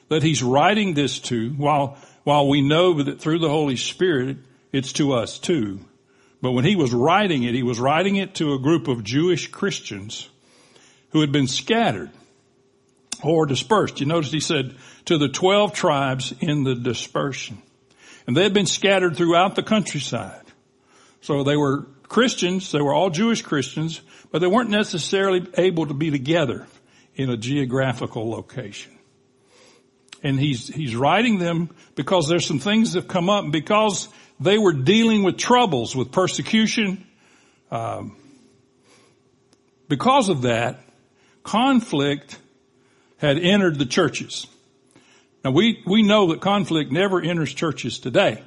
that 0.10 0.24
he's 0.24 0.44
writing 0.44 0.94
this 0.94 1.20
to, 1.20 1.50
while, 1.52 1.98
while 2.24 2.48
we 2.48 2.62
know 2.62 3.02
that 3.02 3.20
through 3.20 3.40
the 3.40 3.50
Holy 3.50 3.76
Spirit, 3.76 4.38
it's 4.72 4.94
to 4.94 5.14
us 5.14 5.40
too. 5.40 5.80
But 6.42 6.52
when 6.52 6.66
he 6.66 6.76
was 6.76 6.94
writing 6.94 7.44
it, 7.44 7.54
he 7.54 7.64
was 7.64 7.80
writing 7.80 8.18
it 8.18 8.36
to 8.36 8.54
a 8.54 8.60
group 8.60 8.88
of 8.88 9.04
Jewish 9.04 9.48
Christians 9.48 10.30
who 11.12 11.22
had 11.22 11.32
been 11.32 11.48
scattered 11.48 12.12
or 13.24 13.46
dispersed. 13.46 14.00
You 14.00 14.08
notice 14.08 14.32
he 14.32 14.40
said 14.40 14.76
to 15.06 15.18
the 15.18 15.30
12 15.30 15.74
tribes 15.74 16.34
in 16.42 16.64
the 16.64 16.76
dispersion. 16.76 17.62
And 18.28 18.36
they 18.36 18.44
had 18.44 18.54
been 18.54 18.66
scattered 18.66 19.16
throughout 19.16 19.56
the 19.56 19.64
countryside. 19.64 20.42
So 21.22 21.44
they 21.44 21.56
were 21.56 21.88
Christians, 22.04 22.72
they 22.72 22.82
were 22.82 22.94
all 22.94 23.10
Jewish 23.10 23.42
Christians, 23.42 24.02
but 24.32 24.40
they 24.40 24.48
weren't 24.48 24.70
necessarily 24.70 25.48
able 25.58 25.88
to 25.88 25.94
be 25.94 26.12
together 26.12 26.68
in 27.16 27.30
a 27.30 27.38
geographical 27.38 28.30
location 28.30 28.93
and 30.24 30.40
he's, 30.40 30.68
he's 30.68 30.96
writing 30.96 31.38
them 31.38 31.70
because 31.96 32.28
there's 32.28 32.46
some 32.46 32.60
things 32.60 32.94
that 32.94 33.02
have 33.02 33.08
come 33.10 33.30
up 33.30 33.52
because 33.52 34.08
they 34.40 34.58
were 34.58 34.74
dealing 34.74 35.24
with 35.24 35.38
troubles, 35.38 35.96
with 35.96 36.12
persecution. 36.12 37.06
Um, 37.70 38.16
because 39.90 40.30
of 40.30 40.44
that, 40.44 40.80
conflict 41.44 42.40
had 43.18 43.38
entered 43.38 43.78
the 43.78 43.86
churches. 43.86 44.48
Now 45.44 45.52
we, 45.52 45.84
we 45.86 46.04
know 46.04 46.28
that 46.32 46.40
conflict 46.40 46.92
never 46.92 47.22
enters 47.22 47.54
churches 47.54 48.00
today, 48.00 48.42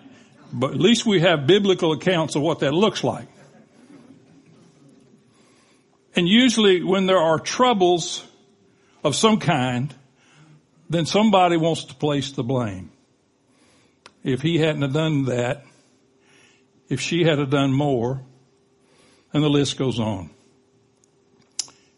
but 0.53 0.71
at 0.71 0.81
least 0.81 1.05
we 1.05 1.21
have 1.21 1.47
biblical 1.47 1.93
accounts 1.93 2.37
of 2.37 2.43
what 2.43 2.61
that 2.61 2.73
looks 2.73 3.05
like. 3.05 3.29
And 6.15 6.27
usually 6.27 6.83
when 6.83 7.05
there 7.05 7.19
are 7.19 7.39
troubles 7.39 8.25
of 9.05 9.15
some 9.15 9.39
kind, 9.39 9.95
then 10.89 11.07
somebody 11.07 11.57
wants 11.57 11.85
to 11.85 11.95
place 11.95 12.31
the 12.33 12.45
blame. 12.45 12.91
If 14.23 14.43
he 14.43 14.59
hadn't 14.59 14.83
have 14.83 14.93
done 14.93 15.25
that, 15.27 15.65
if 16.89 17.01
she 17.01 17.25
had 17.25 17.39
have 17.39 17.51
done 17.51 17.73
more, 17.73 18.23
and 19.33 19.43
the 19.43 19.49
list 19.49 19.77
goes 19.77 19.99
on. 19.99 20.31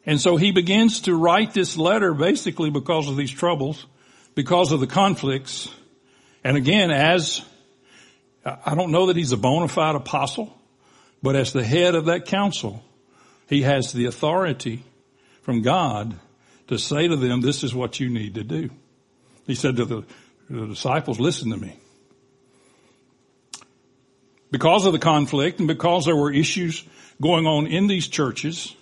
And 0.07 0.21
so 0.21 0.37
he 0.37 0.53
begins 0.53 1.03
to 1.03 1.15
write 1.15 1.53
this 1.53 1.77
letter 1.77 2.15
basically 2.15 2.71
because 2.71 3.09
of 3.09 3.17
these 3.17 3.31
troubles, 3.31 3.87
because 4.35 4.73
of 4.73 4.81
the 4.81 4.87
conflicts. 4.87 5.69
And 6.43 6.57
again, 6.57 6.91
as, 6.91 7.43
I 8.45 8.75
don't 8.75 8.91
know 8.91 9.07
that 9.07 9.17
he's 9.17 9.33
a 9.33 9.37
bona 9.37 9.69
fide 9.69 9.97
apostle, 9.97 10.59
but 11.23 11.37
as 11.37 11.53
the 11.53 11.65
head 11.65 11.95
of 11.95 12.07
that 12.07 12.25
council, 12.25 12.83
he 13.49 13.63
has 13.63 13.93
the 13.93 14.07
authority 14.07 14.83
from 15.43 15.63
God 15.63 16.19
to 16.69 16.79
say 16.79 17.09
to 17.09 17.17
them, 17.17 17.41
this 17.41 17.65
is 17.65 17.75
what 17.75 17.99
you 17.99 18.09
need 18.09 18.35
to 18.35 18.45
do. 18.45 18.71
He 19.47 19.55
said 19.55 19.77
to 19.77 19.85
the, 19.85 20.05
the 20.49 20.67
disciples, 20.67 21.19
listen 21.19 21.51
to 21.51 21.57
me. 21.57 21.77
Because 24.51 24.87
of 24.87 24.93
the 24.93 24.99
conflict 24.99 25.59
and 25.59 25.69
because 25.69 26.05
there 26.05 26.17
were 26.17 26.33
issues 26.33 26.85
going 27.21 27.47
on 27.47 27.67
in 27.67 27.87
these 27.87 28.09
churches, 28.09 28.75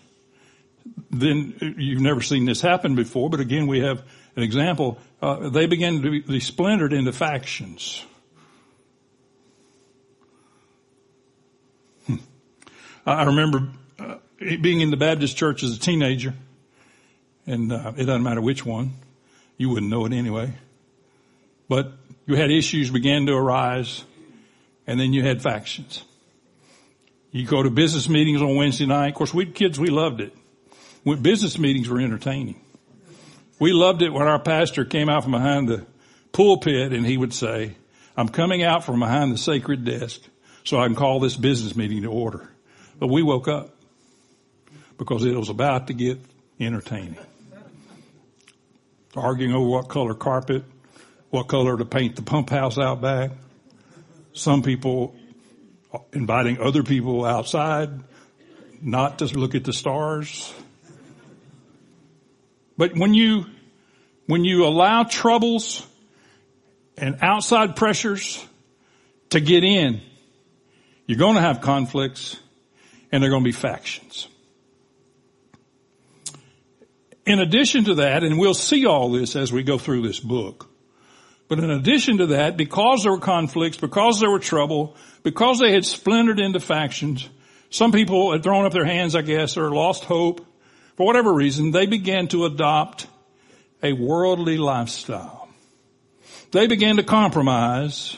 then 1.11 1.75
you've 1.79 2.03
never 2.03 2.21
seen 2.21 2.45
this 2.45 2.61
happen 2.61 2.95
before, 2.95 3.31
but 3.31 3.41
again, 3.41 3.67
we 3.67 3.81
have 3.81 4.03
an 4.37 4.43
example. 4.43 4.99
Uh, 5.21 5.49
they 5.49 5.67
began 5.67 6.03
to 6.03 6.23
be 6.23 6.41
splintered 6.41 6.93
into 6.93 7.13
factions. 7.13 8.05
Hmm. 12.07 12.17
I 13.05 13.25
remember 13.25 13.69
uh, 13.99 14.17
being 14.39 14.81
in 14.81 14.91
the 14.91 14.97
Baptist 14.97 15.37
church 15.37 15.63
as 15.65 15.77
a 15.77 15.81
teenager 15.81 16.35
and 17.47 17.73
uh, 17.73 17.93
it 17.97 18.05
doesn't 18.05 18.23
matter 18.23 18.41
which 18.41 18.65
one. 18.65 18.93
You 19.57 19.71
wouldn't 19.71 19.91
know 19.91 20.05
it 20.07 20.13
anyway. 20.13 20.53
But 21.69 21.93
you 22.27 22.35
had 22.37 22.51
issues 22.51 22.91
began 22.91 23.27
to 23.27 23.33
arise, 23.33 24.05
and 24.87 24.99
then 24.99 25.13
you 25.13 25.23
had 25.23 25.43
factions. 25.43 26.05
You 27.31 27.47
go 27.47 27.63
to 27.63 27.71
business 27.71 28.09
meetings 28.09 28.43
on 28.43 28.57
Wednesday 28.57 28.87
night. 28.87 29.09
Of 29.09 29.15
course, 29.15 29.35
we 29.35 29.47
kids, 29.47 29.79
we 29.79 29.89
loved 29.89 30.21
it. 30.21 30.35
When 31.05 31.23
business 31.23 31.59
meetings 31.59 31.89
were 31.89 32.01
entertaining. 32.01 32.61
We 33.59 33.73
loved 33.73 34.03
it 34.03 34.13
when 34.13 34.27
our 34.27 34.39
pastor 34.39 34.85
came 34.85 35.09
out 35.09 35.23
from 35.23 35.33
behind 35.33 35.69
the 35.69 35.87
pulpit 36.33 36.93
and 36.93 37.07
he 37.07 37.17
would 37.17 37.33
say, 37.33 37.77
I'm 38.17 38.29
coming 38.29 38.63
out 38.63 38.85
from 38.85 39.01
behind 39.01 39.33
the 39.33 39.39
sacred 39.39 39.85
desk 39.85 40.21
so 40.65 40.79
I 40.79 40.87
can 40.87 40.95
call 40.95 41.21
this 41.21 41.37
business 41.37 41.75
meeting 41.75 42.03
to 42.03 42.09
order. 42.09 42.51
But 42.99 43.07
we 43.07 43.23
woke 43.23 43.49
up 43.49 43.75
because 44.99 45.25
it 45.25 45.35
was 45.35 45.49
about 45.49 45.87
to 45.87 45.95
get 45.95 46.19
entertaining 46.61 47.17
arguing 49.17 49.55
over 49.55 49.69
what 49.69 49.89
color 49.89 50.15
carpet, 50.15 50.65
what 51.31 51.49
color 51.49 51.77
to 51.77 51.85
paint 51.85 52.17
the 52.17 52.23
pump 52.23 52.51
house 52.51 52.79
out 52.79 53.01
back. 53.01 53.31
Some 54.33 54.63
people 54.63 55.15
inviting 56.13 56.61
other 56.61 56.83
people 56.83 57.25
outside 57.25 57.91
not 58.83 59.19
to 59.21 59.27
look 59.27 59.55
at 59.55 59.65
the 59.65 59.73
stars. 59.73 60.53
But 62.77 62.95
when 62.95 63.15
you, 63.15 63.47
when 64.27 64.45
you 64.45 64.67
allow 64.67 65.05
troubles 65.05 65.87
and 66.99 67.19
outside 67.23 67.77
pressures 67.77 68.45
to 69.31 69.41
get 69.41 69.65
in, 69.65 70.03
you're 71.07 71.19
going 71.19 71.37
to 71.37 71.41
have 71.41 71.61
conflicts 71.61 72.39
and 73.11 73.23
they're 73.23 73.31
going 73.31 73.43
to 73.43 73.49
be 73.49 73.53
factions. 73.53 74.29
In 77.27 77.41
addition 77.41 77.85
to 77.85 77.97
that, 77.97 78.23
and 78.23 78.39
we'll 78.39 78.55
see 78.55 78.87
all 78.87 79.11
this 79.11 79.35
as 79.35 79.53
we 79.53 79.65
go 79.65 79.79
through 79.79 80.03
this 80.03 80.21
book, 80.21 80.71
but 81.49 81.59
in 81.59 81.71
addition 81.71 82.19
to 82.19 82.27
that, 82.27 82.57
because 82.57 83.03
there 83.03 83.13
were 83.13 83.19
conflicts, 83.19 83.77
because 83.77 84.21
there 84.21 84.31
were 84.31 84.39
trouble, 84.39 84.97
because 85.25 85.59
they 85.59 85.73
had 85.73 85.85
splintered 85.85 86.39
into 86.39 86.61
factions, 86.61 87.29
some 87.69 87.91
people 87.91 88.33
had 88.33 88.43
thrown 88.43 88.65
up 88.65 88.73
their 88.73 88.85
hands, 88.85 89.17
I 89.17 89.23
guess, 89.23 89.57
or 89.57 89.71
lost 89.71 90.05
hope. 90.05 90.47
For 90.97 91.05
whatever 91.05 91.33
reason, 91.33 91.73
they 91.73 91.87
began 91.87 92.29
to 92.29 92.45
adopt 92.47 93.09
a 93.83 93.93
worldly 93.93 94.57
lifestyle. 94.57 95.49
They 96.53 96.69
began 96.69 96.97
to 96.97 97.03
compromise 97.03 98.17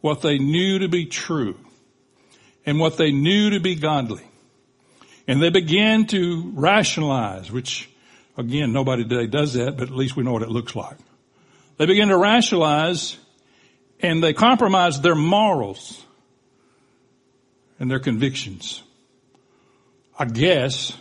what 0.00 0.20
they 0.20 0.38
knew 0.38 0.80
to 0.80 0.88
be 0.88 1.06
true 1.06 1.58
and 2.66 2.78
what 2.78 2.98
they 2.98 3.10
knew 3.10 3.50
to 3.50 3.60
be 3.60 3.74
godly. 3.74 4.22
And 5.26 5.42
they 5.42 5.50
began 5.50 6.06
to 6.08 6.52
rationalize, 6.54 7.50
which 7.50 7.88
Again, 8.36 8.72
nobody 8.72 9.04
today 9.04 9.26
does 9.26 9.54
that, 9.54 9.76
but 9.76 9.88
at 9.88 9.94
least 9.94 10.16
we 10.16 10.24
know 10.24 10.32
what 10.32 10.42
it 10.42 10.50
looks 10.50 10.74
like. 10.74 10.96
They 11.76 11.86
begin 11.86 12.08
to 12.08 12.16
rationalize 12.16 13.16
and 14.00 14.22
they 14.22 14.32
compromise 14.32 15.00
their 15.00 15.14
morals 15.14 16.04
and 17.78 17.90
their 17.90 18.00
convictions. 18.00 18.82
I 20.18 20.24
guess 20.26 20.92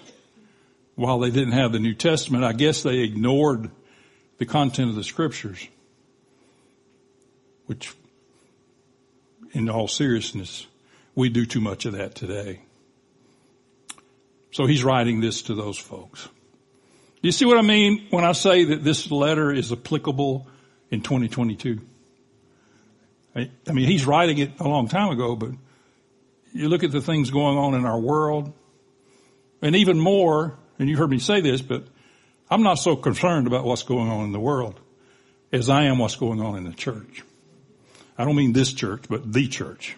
while 0.95 1.19
they 1.19 1.31
didn't 1.31 1.53
have 1.53 1.71
the 1.71 1.79
New 1.79 1.95
Testament, 1.95 2.43
I 2.43 2.53
guess 2.53 2.83
they 2.83 2.99
ignored 2.99 3.71
the 4.37 4.45
content 4.45 4.89
of 4.89 4.95
the 4.95 5.03
scriptures, 5.03 5.67
which 7.65 7.93
in 9.53 9.69
all 9.69 9.87
seriousness, 9.87 10.67
we 11.15 11.29
do 11.29 11.45
too 11.45 11.61
much 11.61 11.85
of 11.85 11.93
that 11.93 12.15
today. 12.15 12.61
So 14.51 14.65
he's 14.65 14.83
writing 14.83 15.19
this 15.19 15.43
to 15.43 15.55
those 15.55 15.77
folks. 15.77 16.27
Do 17.23 17.29
you 17.29 17.31
see 17.31 17.45
what 17.45 17.57
I 17.57 17.61
mean 17.61 18.07
when 18.09 18.25
I 18.25 18.33
say 18.33 18.65
that 18.65 18.83
this 18.83 19.09
letter 19.09 19.49
is 19.49 19.71
applicable 19.71 20.45
in 20.91 20.99
2022? 20.99 21.79
I, 23.33 23.49
mean, 23.71 23.87
he's 23.87 24.05
writing 24.05 24.39
it 24.39 24.59
a 24.59 24.67
long 24.67 24.89
time 24.89 25.09
ago, 25.09 25.37
but 25.37 25.51
you 26.51 26.67
look 26.67 26.83
at 26.83 26.91
the 26.91 26.99
things 26.99 27.31
going 27.31 27.57
on 27.57 27.75
in 27.75 27.85
our 27.85 27.97
world, 27.97 28.51
and 29.61 29.73
even 29.73 30.01
more, 30.01 30.57
and 30.77 30.89
you 30.89 30.97
heard 30.97 31.09
me 31.09 31.17
say 31.17 31.39
this, 31.39 31.61
but 31.61 31.85
I'm 32.49 32.61
not 32.61 32.75
so 32.75 32.97
concerned 32.97 33.47
about 33.47 33.63
what's 33.63 33.83
going 33.83 34.09
on 34.09 34.25
in 34.25 34.33
the 34.33 34.39
world 34.41 34.77
as 35.53 35.69
I 35.69 35.83
am 35.83 35.99
what's 35.99 36.17
going 36.17 36.41
on 36.41 36.57
in 36.57 36.65
the 36.65 36.73
church. 36.73 37.23
I 38.17 38.25
don't 38.25 38.35
mean 38.35 38.51
this 38.51 38.73
church, 38.73 39.05
but 39.07 39.31
the 39.31 39.47
church. 39.47 39.95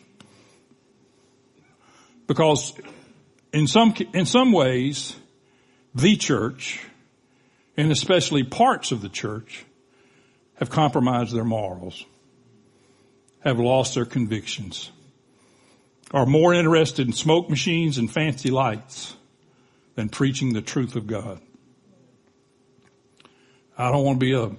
Because 2.28 2.74
in 3.52 3.66
some, 3.66 3.96
in 4.14 4.28
some 4.28 4.52
ways, 4.52 5.16
the 5.96 6.18
church, 6.18 6.86
and 7.78 7.92
especially 7.92 8.44
parts 8.44 8.92
of 8.92 9.02
the 9.02 9.10
church, 9.10 9.66
have 10.56 10.70
compromised 10.70 11.36
their 11.36 11.44
morals, 11.44 12.06
have 13.42 13.60
lost 13.60 13.96
their 13.96 14.06
convictions, 14.06 14.92
are 16.12 16.26
more 16.26 16.54
interested 16.54 17.08
in 17.08 17.14
smoke 17.14 17.50
machines 17.50 17.98
and 17.98 18.12
fancy 18.12 18.50
lights 18.50 19.16
than 19.96 20.10
preaching 20.10 20.54
the 20.54 20.62
truth 20.62 20.96
of 20.96 21.08
God. 21.08 21.42
I 23.78 23.92
don't 23.92 24.06
want 24.06 24.20
to 24.20 24.26
be 24.26 24.34
a 24.34 24.52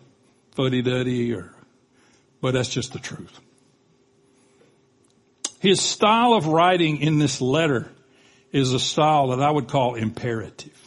fuddy 0.54 0.82
duddy 0.82 1.32
or, 1.32 1.54
but 2.40 2.52
that's 2.52 2.68
just 2.68 2.92
the 2.92 2.98
truth. 2.98 3.40
His 5.58 5.80
style 5.80 6.34
of 6.34 6.46
writing 6.46 6.98
in 6.98 7.18
this 7.18 7.40
letter 7.40 7.90
is 8.52 8.72
a 8.72 8.78
style 8.78 9.28
that 9.28 9.40
I 9.40 9.50
would 9.50 9.68
call 9.68 9.94
imperative. 9.94 10.85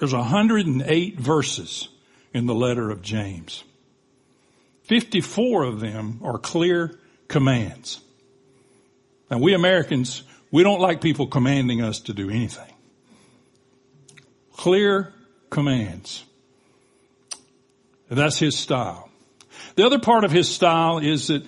There's 0.00 0.14
108 0.14 1.20
verses 1.20 1.88
in 2.32 2.46
the 2.46 2.54
letter 2.54 2.90
of 2.90 3.02
James. 3.02 3.64
54 4.84 5.64
of 5.64 5.80
them 5.80 6.20
are 6.24 6.38
clear 6.38 6.98
commands. 7.28 8.00
Now 9.30 9.38
we 9.38 9.52
Americans, 9.52 10.22
we 10.50 10.62
don't 10.62 10.80
like 10.80 11.02
people 11.02 11.26
commanding 11.26 11.82
us 11.82 12.00
to 12.00 12.14
do 12.14 12.30
anything. 12.30 12.72
Clear 14.54 15.12
commands. 15.50 16.24
And 18.08 18.18
that's 18.18 18.38
his 18.38 18.58
style. 18.58 19.10
The 19.76 19.84
other 19.84 19.98
part 19.98 20.24
of 20.24 20.32
his 20.32 20.48
style 20.48 20.96
is 20.96 21.26
that 21.26 21.44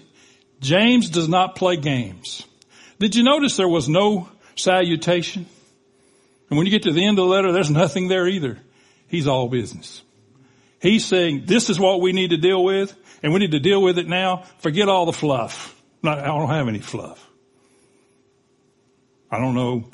James 0.61 1.09
does 1.09 1.29
not 1.29 1.57
play 1.57 1.79
games. 1.79 2.47
Did 2.99 3.15
you 3.15 3.25
notice 3.25 3.57
there 3.57 3.67
was 3.67 3.89
no 3.89 4.29
salutation? 4.57 5.47
And 6.53 6.59
when 6.59 6.67
you 6.67 6.71
get 6.71 6.83
to 6.83 6.93
the 6.93 7.03
end 7.03 7.19
of 7.19 7.25
the 7.25 7.31
letter, 7.31 7.51
there's 7.51 7.71
nothing 7.71 8.09
there 8.09 8.29
either. 8.29 8.59
He's 9.09 9.27
all 9.27 9.49
business. 9.49 10.03
He's 10.83 11.03
saying, 11.03 11.45
this 11.47 11.71
is 11.71 11.81
what 11.81 12.03
we 12.03 12.13
need 12.13 12.29
to 12.29 12.37
deal 12.37 12.63
with, 12.63 12.95
and 13.23 13.33
we 13.33 13.39
need 13.39 13.53
to 13.53 13.59
deal 13.59 13.81
with 13.81 13.97
it 13.97 14.07
now. 14.07 14.45
Forget 14.59 14.87
all 14.87 15.07
the 15.07 15.15
fluff. 15.15 15.75
Not, 16.03 16.19
I 16.19 16.27
don't 16.27 16.51
have 16.51 16.69
any 16.69 16.81
fluff. 16.81 17.27
I 19.31 19.39
don't 19.39 19.55
know 19.55 19.89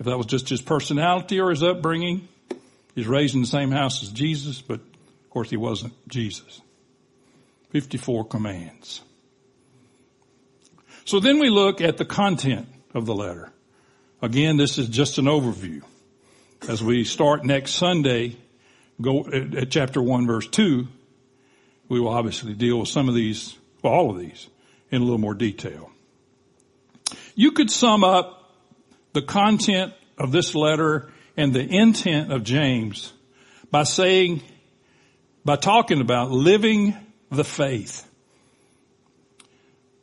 if 0.00 0.06
that 0.06 0.18
was 0.18 0.26
just 0.26 0.48
his 0.48 0.60
personality 0.60 1.38
or 1.38 1.50
his 1.50 1.62
upbringing. 1.62 2.26
He's 2.96 3.06
raised 3.06 3.36
in 3.36 3.40
the 3.40 3.46
same 3.46 3.70
house 3.70 4.02
as 4.02 4.08
Jesus, 4.08 4.60
but 4.60 4.80
of 4.80 5.30
course 5.30 5.48
he 5.48 5.56
wasn't 5.56 5.92
Jesus. 6.08 6.60
54 7.70 8.24
commands. 8.24 9.00
So 11.04 11.20
then 11.20 11.38
we 11.38 11.50
look 11.50 11.80
at 11.80 11.98
the 11.98 12.04
content 12.04 12.66
of 12.94 13.06
the 13.06 13.14
letter. 13.14 13.52
Again, 14.20 14.56
this 14.56 14.76
is 14.76 14.88
just 14.88 15.16
an 15.18 15.26
overview. 15.26 15.82
As 16.68 16.84
we 16.84 17.04
start 17.04 17.42
next 17.42 17.72
Sunday, 17.72 18.36
go 19.00 19.24
uh, 19.24 19.58
at 19.60 19.70
chapter 19.70 20.02
1 20.02 20.26
verse 20.26 20.46
2, 20.46 20.86
we 21.88 21.98
will 21.98 22.10
obviously 22.10 22.52
deal 22.52 22.78
with 22.78 22.88
some 22.88 23.08
of 23.08 23.14
these, 23.14 23.56
well, 23.82 23.94
all 23.94 24.10
of 24.10 24.18
these, 24.18 24.46
in 24.90 25.00
a 25.00 25.04
little 25.04 25.18
more 25.18 25.34
detail. 25.34 25.90
You 27.34 27.52
could 27.52 27.70
sum 27.70 28.04
up 28.04 28.54
the 29.14 29.22
content 29.22 29.94
of 30.18 30.32
this 30.32 30.54
letter 30.54 31.10
and 31.34 31.54
the 31.54 31.66
intent 31.66 32.30
of 32.30 32.44
James 32.44 33.12
by 33.70 33.84
saying, 33.84 34.42
by 35.44 35.56
talking 35.56 36.02
about 36.02 36.30
living 36.30 36.94
the 37.30 37.44
faith. 37.44 38.06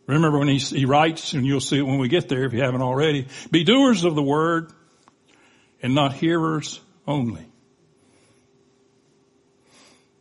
Remember 0.07 0.39
when 0.39 0.47
he, 0.47 0.57
he 0.57 0.85
writes, 0.85 1.33
and 1.33 1.45
you'll 1.45 1.61
see 1.61 1.77
it 1.77 1.83
when 1.83 1.99
we 1.99 2.07
get 2.07 2.29
there 2.29 2.45
if 2.45 2.53
you 2.53 2.63
haven't 2.63 2.81
already, 2.81 3.27
be 3.51 3.63
doers 3.63 4.03
of 4.05 4.15
the 4.15 4.23
word 4.23 4.71
and 5.81 5.93
not 5.93 6.13
hearers 6.13 6.79
only. 7.07 7.45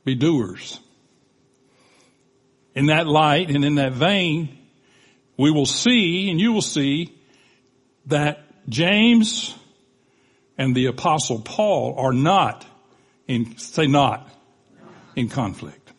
Be 0.05 0.15
doers. 0.15 0.79
In 2.75 2.87
that 2.87 3.07
light 3.07 3.51
and 3.51 3.65
in 3.65 3.77
that 3.77 3.93
vein, 3.93 4.57
we 5.37 5.51
will 5.51 5.67
see 5.67 6.31
and 6.31 6.41
you 6.41 6.53
will 6.53 6.63
see 6.63 7.19
that 8.07 8.45
James 8.69 9.55
and 10.59 10.75
the 10.75 10.87
apostle 10.87 11.41
Paul 11.41 11.95
are 11.99 12.13
not 12.13 12.65
in, 13.27 13.57
say 13.59 13.87
not, 13.87 14.29
in 15.15 15.29
conflict. 15.29 15.93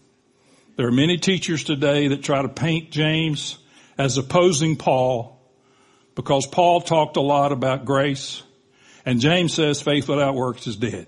There 0.77 0.87
are 0.87 0.91
many 0.91 1.17
teachers 1.17 1.63
today 1.63 2.09
that 2.09 2.23
try 2.23 2.41
to 2.41 2.49
paint 2.49 2.91
James 2.91 3.57
as 3.97 4.17
opposing 4.17 4.75
Paul 4.75 5.39
because 6.15 6.45
Paul 6.47 6.81
talked 6.81 7.17
a 7.17 7.21
lot 7.21 7.51
about 7.51 7.85
grace 7.85 8.43
and 9.07 9.21
James 9.21 9.53
says 9.53 9.81
faith 9.81 10.09
without 10.09 10.35
works 10.35 10.67
is 10.67 10.75
dead. 10.75 11.07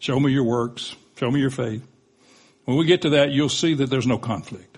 Show 0.00 0.18
me 0.18 0.32
your 0.32 0.42
works. 0.42 0.96
Show 1.20 1.30
me 1.30 1.38
your 1.38 1.50
faith. 1.50 1.86
When 2.64 2.76
we 2.76 2.84
get 2.84 3.02
to 3.02 3.10
that, 3.10 3.30
you'll 3.30 3.48
see 3.48 3.74
that 3.74 3.88
there's 3.88 4.08
no 4.08 4.18
conflict. 4.18 4.76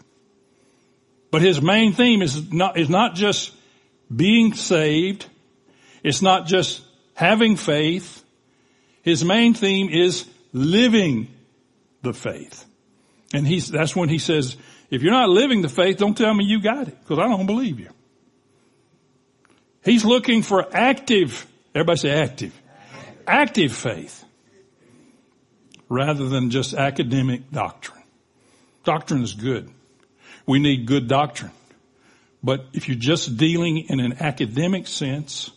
But 1.30 1.40
his 1.40 1.62
main 1.62 1.94
theme 1.94 2.20
is 2.20 2.52
not, 2.52 2.78
is 2.78 2.90
not 2.90 3.14
just 3.14 3.54
being 4.14 4.52
saved. 4.52 5.24
It's 6.02 6.20
not 6.20 6.46
just 6.46 6.82
having 7.14 7.56
faith. 7.56 8.22
His 9.00 9.24
main 9.24 9.54
theme 9.54 9.88
is 9.88 10.26
living 10.52 11.28
the 12.02 12.12
faith. 12.12 12.66
And 13.32 13.46
he's, 13.46 13.68
that's 13.68 13.96
when 13.96 14.10
he 14.10 14.18
says, 14.18 14.58
if 14.90 15.00
you're 15.00 15.12
not 15.12 15.30
living 15.30 15.62
the 15.62 15.70
faith, 15.70 15.96
don't 15.96 16.16
tell 16.16 16.34
me 16.34 16.44
you 16.44 16.60
got 16.60 16.88
it, 16.88 17.00
because 17.00 17.18
I 17.18 17.26
don't 17.26 17.46
believe 17.46 17.80
you. 17.80 17.88
He's 19.82 20.04
looking 20.04 20.42
for 20.42 20.68
active, 20.76 21.46
everybody 21.78 21.98
say 21.98 22.10
active, 22.10 22.60
active 23.26 23.72
faith, 23.72 24.24
rather 25.88 26.28
than 26.28 26.50
just 26.50 26.74
academic 26.74 27.50
doctrine. 27.50 28.02
Doctrine 28.84 29.22
is 29.22 29.34
good. 29.34 29.70
We 30.46 30.58
need 30.58 30.86
good 30.86 31.08
doctrine. 31.08 31.52
But 32.42 32.66
if 32.72 32.88
you're 32.88 32.96
just 32.96 33.36
dealing 33.36 33.78
in 33.88 34.00
an 34.00 34.14
academic 34.20 34.86
sense, 34.86 35.50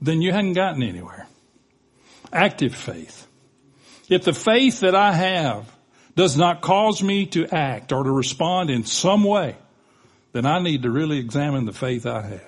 then 0.00 0.22
you 0.22 0.32
hadn't 0.32 0.54
gotten 0.54 0.82
anywhere. 0.82 1.26
Active 2.32 2.74
faith. 2.74 3.26
If 4.08 4.24
the 4.24 4.32
faith 4.32 4.80
that 4.80 4.94
I 4.94 5.12
have 5.12 5.70
does 6.14 6.36
not 6.36 6.62
cause 6.62 7.02
me 7.02 7.26
to 7.26 7.46
act 7.46 7.92
or 7.92 8.02
to 8.02 8.10
respond 8.10 8.70
in 8.70 8.84
some 8.84 9.24
way, 9.24 9.56
then 10.32 10.46
I 10.46 10.60
need 10.60 10.82
to 10.82 10.90
really 10.90 11.18
examine 11.18 11.64
the 11.64 11.72
faith 11.72 12.06
I 12.06 12.22
have. 12.22 12.47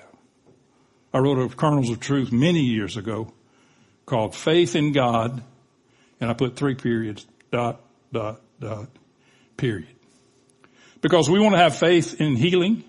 I 1.13 1.19
wrote 1.19 1.39
a 1.39 1.55
Kernels 1.55 1.89
of 1.89 1.99
Truth 1.99 2.31
many 2.31 2.61
years 2.61 2.97
ago 2.97 3.33
called 4.05 4.35
Faith 4.35 4.75
in 4.75 4.93
God, 4.93 5.43
and 6.19 6.29
I 6.29 6.33
put 6.33 6.55
three 6.55 6.75
periods, 6.75 7.25
dot, 7.51 7.81
dot, 8.11 8.41
dot, 8.59 8.87
period. 9.57 9.95
Because 11.01 11.29
we 11.29 11.39
want 11.39 11.55
to 11.55 11.59
have 11.59 11.75
faith 11.75 12.21
in 12.21 12.35
healing. 12.35 12.83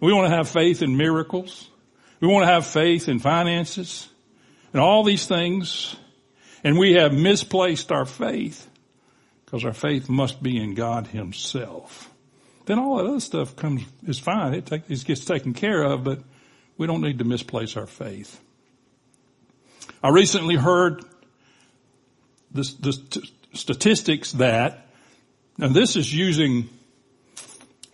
We 0.00 0.12
want 0.12 0.30
to 0.30 0.36
have 0.36 0.48
faith 0.48 0.82
in 0.82 0.96
miracles. 0.96 1.68
We 2.20 2.28
want 2.28 2.46
to 2.46 2.52
have 2.52 2.66
faith 2.66 3.08
in 3.08 3.18
finances 3.18 4.08
and 4.72 4.80
all 4.80 5.04
these 5.04 5.26
things. 5.26 5.94
And 6.64 6.78
we 6.78 6.94
have 6.94 7.12
misplaced 7.12 7.92
our 7.92 8.06
faith 8.06 8.68
because 9.44 9.64
our 9.64 9.74
faith 9.74 10.08
must 10.08 10.42
be 10.42 10.56
in 10.56 10.74
God 10.74 11.08
himself. 11.08 12.10
Then 12.66 12.78
all 12.78 12.96
that 12.96 13.06
other 13.06 13.20
stuff 13.20 13.54
comes, 13.56 13.82
is 14.06 14.18
fine. 14.18 14.54
It, 14.54 14.64
take, 14.64 14.90
it 14.90 15.04
gets 15.04 15.24
taken 15.24 15.52
care 15.52 15.82
of, 15.82 16.02
but 16.02 16.20
we 16.76 16.86
don't 16.86 17.00
need 17.00 17.18
to 17.18 17.24
misplace 17.24 17.76
our 17.76 17.86
faith. 17.86 18.40
I 20.02 20.10
recently 20.10 20.56
heard 20.56 21.04
the, 22.52 22.62
the 22.80 23.28
statistics 23.54 24.32
that 24.32 24.84
and 25.58 25.74
this 25.74 25.96
is 25.96 26.12
using 26.12 26.68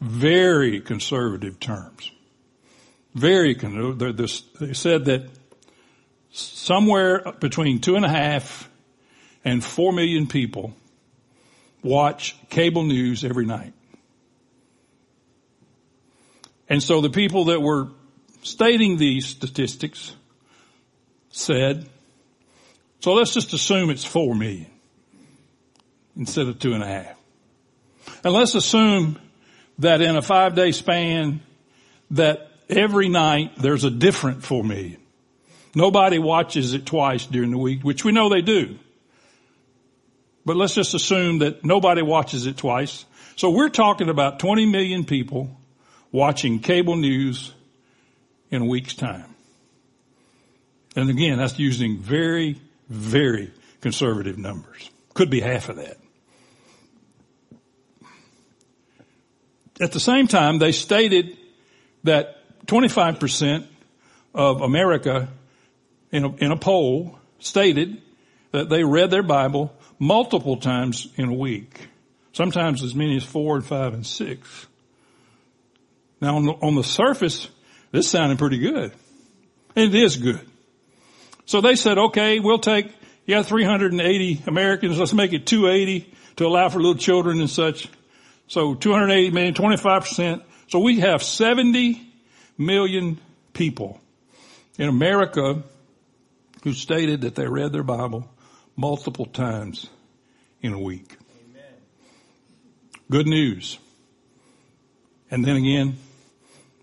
very 0.01 0.81
conservative 0.81 1.61
terms. 1.61 2.11
Very, 3.15 3.55
they 3.55 4.73
said 4.73 5.07
that 5.07 5.29
somewhere 6.33 7.33
between 7.41 7.81
two 7.81 7.97
and 7.97 8.05
a 8.05 8.09
half 8.09 8.71
and 9.45 9.63
four 9.63 9.93
million 9.93 10.27
people 10.27 10.75
watch 11.83 12.37
cable 12.49 12.85
news 12.85 13.25
every 13.25 13.47
night. 13.47 13.75
And 16.69 16.83
so 16.83 17.01
the 17.01 17.11
people 17.11 17.47
that 17.47 17.61
were 17.61 17.89
stating 18.43 18.97
these 18.97 19.27
statistics 19.27 20.15
said, 21.31 21.89
so 23.01 23.15
let's 23.15 23.35
just 23.35 23.53
assume 23.53 23.91
it's 23.91 24.05
four 24.05 24.35
million 24.35 24.67
instead 26.17 26.49
of 26.49 26.59
two 26.59 26.73
and 26.75 26.83
a 26.83 26.87
half. 26.87 27.17
And 28.25 28.33
let's 28.33 28.55
assume 28.55 29.19
that 29.79 30.03
in 30.03 30.17
a 30.17 30.23
five 30.23 30.55
day 30.55 30.73
span 30.73 31.41
that 32.13 32.51
every 32.69 33.09
night 33.09 33.53
there's 33.57 33.85
a 33.85 33.91
different 33.91 34.45
four 34.45 34.65
million. 34.65 34.99
Nobody 35.75 36.19
watches 36.19 36.75
it 36.75 36.85
twice 36.85 37.27
during 37.27 37.53
the 37.53 37.59
week, 37.59 37.83
which 37.83 38.05
we 38.05 38.13
know 38.13 38.29
they 38.29 38.43
do. 38.43 38.79
But 40.45 40.57
let's 40.57 40.75
just 40.75 40.95
assume 40.95 41.39
that 41.41 41.65
nobody 41.65 42.03
watches 42.03 42.47
it 42.47 42.57
twice. 42.57 43.05
So 43.37 43.51
we're 43.51 43.69
talking 43.69 44.09
about 44.09 44.41
20 44.41 44.67
million 44.67 45.05
people 45.05 45.57
watching 46.11 46.59
cable 46.59 46.97
news 46.97 47.53
in 48.51 48.63
a 48.63 48.65
week's 48.65 48.95
time. 48.95 49.35
And 50.97 51.09
again, 51.09 51.39
that's 51.39 51.59
using 51.59 51.99
very, 51.99 52.61
very 52.89 53.53
conservative 53.81 54.39
numbers. 54.39 54.91
Could 55.15 55.31
be 55.31 55.41
half 55.41 55.69
of 55.69 55.77
that. 55.77 55.97
At 59.81 59.93
the 59.93 60.01
same 60.01 60.27
time, 60.27 60.59
they 60.59 60.73
stated 60.73 61.37
that 62.05 62.67
25% 62.67 63.67
of 64.35 64.61
America 64.61 65.29
in 66.13 66.25
a, 66.25 66.37
in 66.37 66.53
a 66.53 66.57
poll 66.57 67.19
stated 67.39 68.03
that 68.53 68.69
they 68.69 68.85
read 68.85 69.11
their 69.11 69.23
Bible 69.23 69.73
multiple 69.99 70.57
times 70.57 71.09
in 71.17 71.29
a 71.29 71.35
week. 71.35 71.89
Sometimes 72.33 72.83
as 72.83 72.95
many 72.95 73.17
as 73.17 73.25
four 73.25 73.57
and 73.57 73.65
five 73.65 73.95
and 73.95 74.07
six. 74.07 74.67
Now 76.21 76.37
on 76.37 76.45
the, 76.45 76.53
on 76.53 76.75
the 76.75 76.85
surface, 76.85 77.49
this 77.93 78.09
sounded 78.09 78.39
pretty 78.39 78.59
good. 78.59 78.93
It 79.75 79.95
is 79.95 80.17
good. 80.17 80.47
So 81.47 81.61
they 81.61 81.75
said, 81.75 81.99
okay, 81.99 82.39
we'll 82.39 82.59
take, 82.59 82.93
yeah, 83.27 83.43
380 83.43 84.43
Americans, 84.47 84.99
let's 84.99 85.13
make 85.13 85.33
it 85.33 85.47
280 85.47 86.13
to 86.37 86.47
allow 86.47 86.69
for 86.69 86.79
little 86.79 86.95
children 86.95 87.41
and 87.41 87.51
such. 87.51 87.89
So 88.47 88.75
280 88.75 89.31
million, 89.31 89.55
25%. 89.55 90.43
So 90.69 90.79
we 90.79 91.01
have 91.01 91.23
70 91.23 92.01
million 92.57 93.19
people 93.53 94.01
in 94.79 94.89
America 94.89 95.63
who 96.63 96.73
stated 96.73 97.23
that 97.23 97.35
they 97.35 97.47
read 97.47 97.73
their 97.73 97.83
Bible 97.83 98.29
multiple 98.77 99.27
times 99.27 99.89
in 100.63 100.73
a 100.73 100.79
week. 100.79 101.17
Amen. 101.51 101.65
Good 103.11 103.27
news. 103.27 103.79
And 105.31 105.45
then 105.45 105.57
again, 105.57 105.97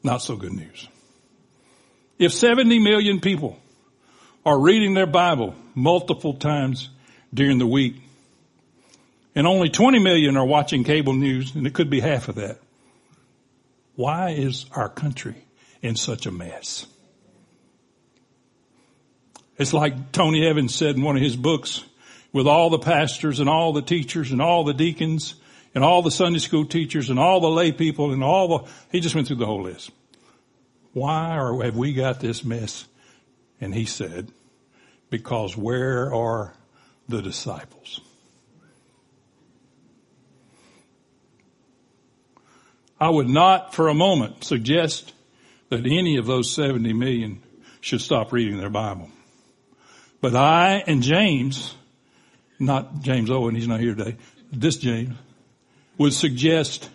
not 0.03 0.21
so 0.21 0.35
good 0.35 0.53
news. 0.53 0.87
If 2.19 2.33
70 2.33 2.79
million 2.79 3.19
people 3.19 3.59
are 4.45 4.59
reading 4.59 4.93
their 4.93 5.05
Bible 5.05 5.55
multiple 5.75 6.33
times 6.33 6.89
during 7.33 7.59
the 7.59 7.67
week, 7.67 7.95
and 9.35 9.45
only 9.45 9.69
20 9.69 9.99
million 9.99 10.35
are 10.35 10.45
watching 10.45 10.83
cable 10.83 11.13
news, 11.13 11.53
and 11.53 11.67
it 11.67 11.73
could 11.73 11.89
be 11.89 11.99
half 11.99 12.27
of 12.27 12.35
that. 12.35 12.59
Why 13.95 14.31
is 14.31 14.65
our 14.71 14.89
country 14.89 15.35
in 15.81 15.95
such 15.95 16.25
a 16.25 16.31
mess? 16.31 16.87
It's 19.57 19.73
like 19.73 20.11
Tony 20.11 20.45
Evans 20.45 20.73
said 20.73 20.95
in 20.95 21.03
one 21.03 21.17
of 21.17 21.21
his 21.21 21.35
books, 21.35 21.83
with 22.33 22.47
all 22.47 22.69
the 22.69 22.79
pastors 22.79 23.39
and 23.39 23.49
all 23.49 23.73
the 23.73 23.81
teachers 23.81 24.31
and 24.31 24.41
all 24.41 24.63
the 24.63 24.73
deacons 24.73 25.35
and 25.73 25.83
all 25.83 26.01
the 26.01 26.11
Sunday 26.11 26.39
school 26.39 26.65
teachers 26.65 27.09
and 27.09 27.19
all 27.19 27.39
the 27.39 27.49
lay 27.49 27.71
people 27.71 28.11
and 28.11 28.23
all 28.23 28.47
the, 28.47 28.71
he 28.91 28.99
just 28.99 29.15
went 29.15 29.27
through 29.27 29.37
the 29.37 29.45
whole 29.45 29.63
list. 29.63 29.91
Why 30.93 31.37
or 31.37 31.63
have 31.63 31.75
we 31.75 31.93
got 31.93 32.19
this 32.19 32.43
mess? 32.43 32.85
And 33.59 33.73
he 33.73 33.85
said, 33.85 34.31
because 35.09 35.55
where 35.55 36.13
are 36.13 36.53
the 37.07 37.21
disciples? 37.21 38.01
I 42.99 43.09
would 43.09 43.29
not 43.29 43.75
for 43.75 43.89
a 43.89 43.93
moment 43.93 44.43
suggest 44.43 45.13
that 45.69 45.85
any 45.85 46.17
of 46.17 46.25
those 46.25 46.51
70 46.51 46.93
million 46.93 47.41
should 47.79 48.01
stop 48.01 48.31
reading 48.31 48.57
their 48.57 48.69
Bible. 48.69 49.09
But 50.19 50.35
I 50.35 50.83
and 50.87 51.03
James, 51.03 51.75
not 52.59 53.01
James 53.01 53.29
Owen, 53.29 53.53
he's 53.53 53.67
not 53.67 53.79
here 53.79 53.93
today, 53.93 54.17
this 54.51 54.77
James, 54.77 55.15
would 55.97 56.13
suggest 56.13 56.89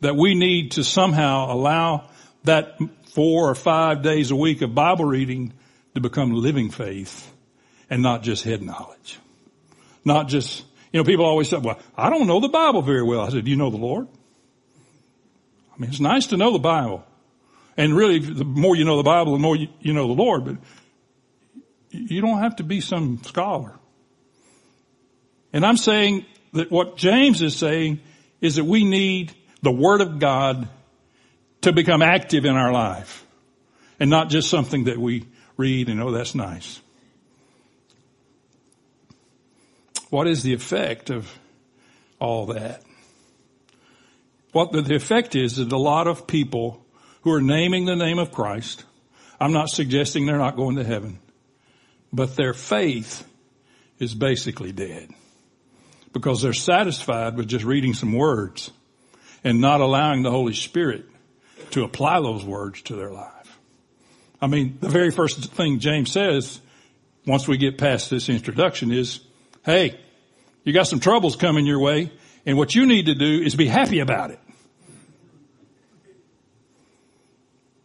that 0.00 0.16
we 0.16 0.34
need 0.34 0.72
to 0.72 0.84
somehow 0.84 1.52
allow 1.52 2.04
that 2.44 2.78
four 3.14 3.50
or 3.50 3.54
five 3.54 4.02
days 4.02 4.30
a 4.30 4.36
week 4.36 4.62
of 4.62 4.74
Bible 4.74 5.04
reading 5.04 5.52
to 5.94 6.00
become 6.00 6.32
living 6.32 6.70
faith 6.70 7.32
and 7.88 8.02
not 8.02 8.22
just 8.22 8.44
head 8.44 8.62
knowledge. 8.62 9.18
Not 10.04 10.28
just, 10.28 10.64
you 10.92 11.00
know, 11.00 11.04
people 11.04 11.24
always 11.24 11.48
say, 11.48 11.58
well, 11.58 11.78
I 11.96 12.10
don't 12.10 12.26
know 12.26 12.40
the 12.40 12.48
Bible 12.48 12.82
very 12.82 13.02
well. 13.02 13.20
I 13.20 13.30
said, 13.30 13.44
do 13.44 13.50
you 13.50 13.56
know 13.56 13.70
the 13.70 13.76
Lord? 13.76 14.06
I 15.74 15.78
mean, 15.78 15.90
it's 15.90 16.00
nice 16.00 16.28
to 16.28 16.36
know 16.36 16.52
the 16.52 16.58
Bible. 16.58 17.04
And 17.76 17.96
really, 17.96 18.18
the 18.18 18.44
more 18.44 18.76
you 18.76 18.84
know 18.84 18.96
the 18.96 19.02
Bible, 19.02 19.32
the 19.32 19.38
more 19.38 19.56
you, 19.56 19.68
you 19.80 19.92
know 19.92 20.06
the 20.06 20.14
Lord, 20.14 20.44
but 20.44 20.56
you 21.90 22.20
don't 22.20 22.38
have 22.38 22.56
to 22.56 22.62
be 22.62 22.80
some 22.80 23.20
scholar. 23.24 23.78
And 25.52 25.64
I'm 25.66 25.76
saying 25.76 26.26
that 26.52 26.70
what 26.70 26.96
James 26.96 27.42
is 27.42 27.56
saying 27.56 28.00
is 28.40 28.56
that 28.56 28.64
we 28.64 28.84
need 28.84 29.32
the 29.62 29.72
Word 29.72 30.00
of 30.00 30.18
God 30.18 30.68
to 31.62 31.72
become 31.72 32.02
active 32.02 32.44
in 32.44 32.56
our 32.56 32.72
life 32.72 33.26
and 33.98 34.10
not 34.10 34.30
just 34.30 34.48
something 34.48 34.84
that 34.84 34.98
we 34.98 35.26
read 35.56 35.88
and 35.88 36.00
oh, 36.02 36.10
that's 36.10 36.34
nice. 36.34 36.80
What 40.08 40.26
is 40.26 40.42
the 40.42 40.54
effect 40.54 41.10
of 41.10 41.30
all 42.18 42.46
that? 42.46 42.82
what 44.52 44.72
the 44.72 44.94
effect 44.94 45.36
is 45.36 45.56
that 45.56 45.72
a 45.72 45.78
lot 45.78 46.06
of 46.06 46.26
people 46.26 46.84
who 47.22 47.32
are 47.32 47.40
naming 47.40 47.84
the 47.84 47.96
name 47.96 48.18
of 48.18 48.32
Christ, 48.32 48.84
I'm 49.40 49.52
not 49.52 49.68
suggesting 49.68 50.26
they're 50.26 50.38
not 50.38 50.56
going 50.56 50.76
to 50.76 50.84
heaven, 50.84 51.20
but 52.12 52.36
their 52.36 52.54
faith 52.54 53.26
is 53.98 54.14
basically 54.14 54.72
dead 54.72 55.10
because 56.12 56.42
they're 56.42 56.52
satisfied 56.52 57.36
with 57.36 57.46
just 57.46 57.64
reading 57.64 57.94
some 57.94 58.12
words 58.12 58.70
and 59.44 59.60
not 59.60 59.80
allowing 59.80 60.22
the 60.22 60.30
Holy 60.30 60.54
Spirit 60.54 61.06
to 61.72 61.84
apply 61.84 62.20
those 62.20 62.44
words 62.44 62.82
to 62.82 62.96
their 62.96 63.10
life. 63.10 63.58
I 64.40 64.46
mean, 64.46 64.78
the 64.80 64.88
very 64.88 65.10
first 65.10 65.52
thing 65.52 65.80
James 65.80 66.10
says 66.10 66.60
once 67.26 67.46
we 67.46 67.58
get 67.58 67.78
past 67.78 68.10
this 68.10 68.28
introduction 68.28 68.92
is, 68.92 69.20
hey, 69.64 69.98
you 70.64 70.72
got 70.72 70.86
some 70.86 71.00
troubles 71.00 71.36
coming 71.36 71.66
your 71.66 71.80
way. 71.80 72.12
And 72.46 72.56
what 72.56 72.74
you 72.74 72.86
need 72.86 73.06
to 73.06 73.14
do 73.14 73.42
is 73.42 73.54
be 73.54 73.66
happy 73.66 74.00
about 74.00 74.30
it. 74.30 74.40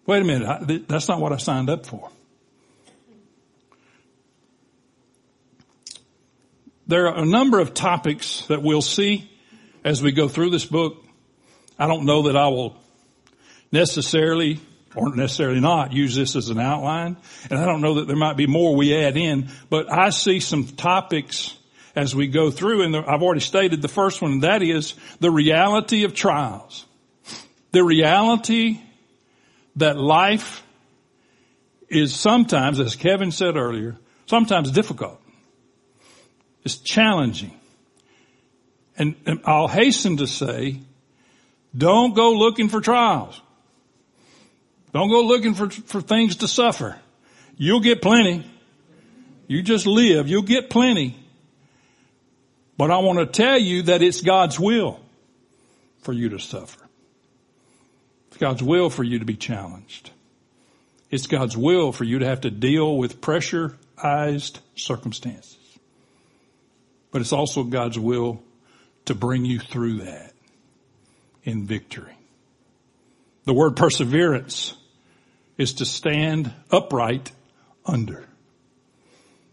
Wait 0.05 0.21
a 0.21 0.25
minute. 0.25 0.87
That's 0.87 1.07
not 1.07 1.19
what 1.19 1.33
I 1.33 1.37
signed 1.37 1.69
up 1.69 1.85
for. 1.85 2.09
There 6.87 7.07
are 7.07 7.17
a 7.17 7.25
number 7.25 7.59
of 7.59 7.73
topics 7.73 8.45
that 8.47 8.61
we'll 8.61 8.83
see 8.83 9.29
as 9.83 10.03
we 10.03 10.11
go 10.11 10.27
through 10.27 10.51
this 10.51 10.65
book. 10.65 11.03
I 11.79 11.87
don't 11.87 12.05
know 12.05 12.23
that 12.23 12.37
I 12.37 12.47
will 12.49 12.77
necessarily 13.75 14.59
or 14.95 15.13
necessarily 15.13 15.59
not 15.59 15.91
use 15.91 16.15
this 16.15 16.35
as 16.35 16.49
an 16.49 16.57
outline. 16.57 17.17
And 17.49 17.59
I 17.59 17.65
don't 17.65 17.81
know 17.81 17.95
that 17.95 18.07
there 18.07 18.15
might 18.15 18.37
be 18.37 18.47
more 18.47 18.75
we 18.75 18.95
add 18.95 19.17
in, 19.17 19.49
but 19.69 19.91
I 19.91 20.09
see 20.09 20.39
some 20.39 20.65
topics 20.65 21.55
as 21.95 22.15
we 22.15 22.27
go 22.27 22.49
through, 22.49 22.83
and 22.83 22.95
I've 22.95 23.21
already 23.21 23.41
stated 23.41 23.81
the 23.81 23.87
first 23.87 24.21
one, 24.21 24.31
and 24.31 24.43
that 24.43 24.63
is 24.63 24.95
the 25.19 25.31
reality 25.31 26.03
of 26.05 26.13
trials. 26.13 26.85
The 27.71 27.83
reality 27.83 28.79
that 29.75 29.97
life 29.97 30.63
is 31.89 32.15
sometimes, 32.15 32.79
as 32.79 32.95
Kevin 32.95 33.31
said 33.31 33.57
earlier, 33.57 33.97
sometimes 34.25 34.71
difficult. 34.71 35.21
It's 36.63 36.77
challenging. 36.77 37.57
And, 38.97 39.15
and 39.25 39.41
I'll 39.45 39.67
hasten 39.67 40.17
to 40.17 40.27
say, 40.27 40.79
don't 41.77 42.15
go 42.15 42.31
looking 42.31 42.69
for 42.69 42.79
trials. 42.79 43.41
Don't 44.95 45.09
go 45.09 45.23
looking 45.23 45.55
for, 45.55 45.69
for 45.69 45.99
things 45.99 46.37
to 46.37 46.47
suffer. 46.47 46.95
You'll 47.57 47.81
get 47.81 48.01
plenty. 48.01 48.49
You 49.45 49.61
just 49.61 49.85
live. 49.85 50.29
You'll 50.29 50.41
get 50.41 50.69
plenty. 50.69 51.17
But 52.77 52.91
I 52.91 52.99
want 52.99 53.19
to 53.19 53.25
tell 53.25 53.59
you 53.59 53.81
that 53.83 54.01
it's 54.01 54.21
God's 54.21 54.57
will. 54.57 55.01
for 55.99 56.13
you 56.13 56.29
to 56.29 56.39
suffer. 56.39 56.79
It's 58.29 58.37
God's 58.37 58.63
will 58.63 58.89
for 58.89 59.03
you 59.03 59.19
to 59.19 59.25
be 59.25 59.35
challenged. 59.35 60.11
It's 61.11 61.27
God's 61.27 61.57
will 61.57 61.91
for 61.91 62.05
you 62.05 62.19
to 62.19 62.25
have 62.25 62.41
to 62.41 62.49
deal 62.49 62.97
with 62.97 63.19
pressurized 63.19 64.59
circumstances. 64.77 65.57
But 67.11 67.19
it's 67.19 67.33
also 67.33 67.65
God's 67.65 67.99
will 67.99 68.41
to 69.05 69.13
bring 69.13 69.43
you 69.43 69.59
through 69.59 70.05
that 70.05 70.31
in 71.43 71.65
victory. 71.65 72.15
The 73.43 73.53
word 73.53 73.75
perseverance 73.75 74.73
is 75.57 75.75
to 75.75 75.85
stand 75.85 76.51
upright 76.71 77.31
under. 77.85 78.25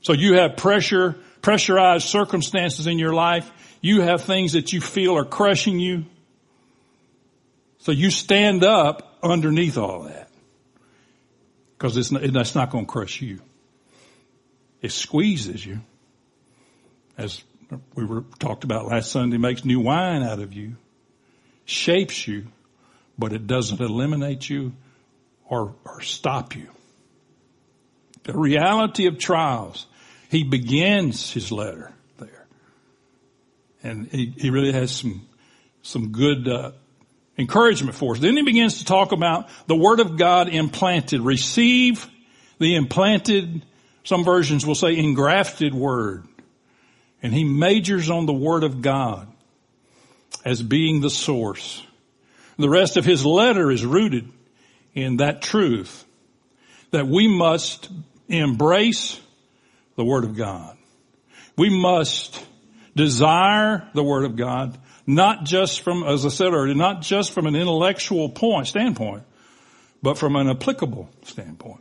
So 0.00 0.12
you 0.12 0.34
have 0.34 0.56
pressure, 0.56 1.16
pressurized 1.42 2.06
circumstances 2.06 2.86
in 2.86 2.98
your 2.98 3.14
life. 3.14 3.50
You 3.80 4.00
have 4.00 4.22
things 4.22 4.52
that 4.52 4.72
you 4.72 4.80
feel 4.80 5.16
are 5.16 5.24
crushing 5.24 5.78
you. 5.78 6.04
So 7.78 7.92
you 7.92 8.10
stand 8.10 8.64
up 8.64 9.18
underneath 9.22 9.78
all 9.78 10.04
that. 10.04 10.28
Because 11.76 11.96
it's 11.96 12.10
not, 12.10 12.22
that's 12.32 12.54
not 12.54 12.70
going 12.70 12.86
to 12.86 12.90
crush 12.90 13.20
you. 13.20 13.40
It 14.80 14.92
squeezes 14.92 15.64
you. 15.64 15.80
As 17.16 17.42
we 17.94 18.04
were 18.04 18.24
talked 18.38 18.64
about 18.64 18.86
last 18.86 19.10
Sunday, 19.10 19.36
makes 19.36 19.64
new 19.64 19.80
wine 19.80 20.22
out 20.22 20.40
of 20.40 20.52
you, 20.52 20.76
shapes 21.64 22.26
you, 22.26 22.46
but 23.18 23.32
it 23.32 23.46
doesn't 23.46 23.80
eliminate 23.80 24.48
you 24.48 24.72
or, 25.52 25.74
or 25.84 26.00
stop 26.00 26.56
you. 26.56 26.66
The 28.24 28.32
reality 28.32 29.06
of 29.06 29.18
trials. 29.18 29.86
He 30.30 30.44
begins 30.44 31.30
his 31.30 31.52
letter 31.52 31.92
there. 32.18 32.46
And 33.82 34.06
he, 34.06 34.32
he 34.34 34.48
really 34.48 34.72
has 34.72 34.90
some, 34.90 35.28
some 35.82 36.10
good, 36.10 36.48
uh, 36.48 36.72
encouragement 37.36 37.94
for 37.94 38.14
us. 38.14 38.20
Then 38.20 38.34
he 38.34 38.42
begins 38.42 38.78
to 38.78 38.86
talk 38.86 39.12
about 39.12 39.50
the 39.66 39.76
Word 39.76 40.00
of 40.00 40.16
God 40.16 40.48
implanted. 40.48 41.20
Receive 41.20 42.08
the 42.58 42.74
implanted, 42.74 43.66
some 44.04 44.24
versions 44.24 44.64
will 44.64 44.74
say 44.74 44.96
engrafted 44.96 45.74
Word. 45.74 46.26
And 47.22 47.34
he 47.34 47.44
majors 47.44 48.08
on 48.08 48.24
the 48.24 48.32
Word 48.32 48.64
of 48.64 48.80
God 48.80 49.28
as 50.46 50.62
being 50.62 51.02
the 51.02 51.10
source. 51.10 51.82
The 52.56 52.70
rest 52.70 52.96
of 52.96 53.04
his 53.04 53.26
letter 53.26 53.70
is 53.70 53.84
rooted 53.84 54.32
in 54.94 55.18
that 55.18 55.42
truth 55.42 56.04
that 56.90 57.06
we 57.06 57.28
must 57.28 57.88
embrace 58.28 59.20
the 59.96 60.04
Word 60.04 60.24
of 60.24 60.36
God. 60.36 60.76
We 61.56 61.70
must 61.70 62.44
desire 62.94 63.88
the 63.94 64.02
Word 64.02 64.24
of 64.24 64.36
God, 64.36 64.78
not 65.06 65.44
just 65.44 65.80
from, 65.80 66.02
as 66.04 66.24
I 66.24 66.28
said 66.28 66.52
earlier, 66.52 66.74
not 66.74 67.02
just 67.02 67.32
from 67.32 67.46
an 67.46 67.56
intellectual 67.56 68.28
point, 68.28 68.68
standpoint, 68.68 69.24
but 70.02 70.18
from 70.18 70.36
an 70.36 70.48
applicable 70.48 71.08
standpoint. 71.24 71.80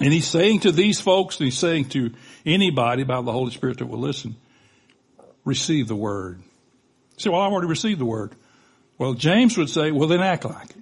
And 0.00 0.12
he's 0.12 0.26
saying 0.26 0.60
to 0.60 0.72
these 0.72 1.00
folks, 1.00 1.38
and 1.38 1.44
he's 1.44 1.58
saying 1.58 1.90
to 1.90 2.12
anybody 2.44 3.04
by 3.04 3.20
the 3.20 3.32
Holy 3.32 3.52
Spirit 3.52 3.78
that 3.78 3.86
will 3.86 4.00
listen, 4.00 4.36
receive 5.44 5.86
the 5.86 5.96
Word. 5.96 6.38
You 6.38 7.18
say, 7.18 7.30
well, 7.30 7.40
I've 7.42 7.52
already 7.52 7.68
received 7.68 8.00
the 8.00 8.06
Word. 8.06 8.34
Well, 8.98 9.14
James 9.14 9.56
would 9.58 9.70
say, 9.70 9.90
well, 9.90 10.08
then 10.08 10.20
act 10.20 10.44
like 10.44 10.70
it. 10.70 10.76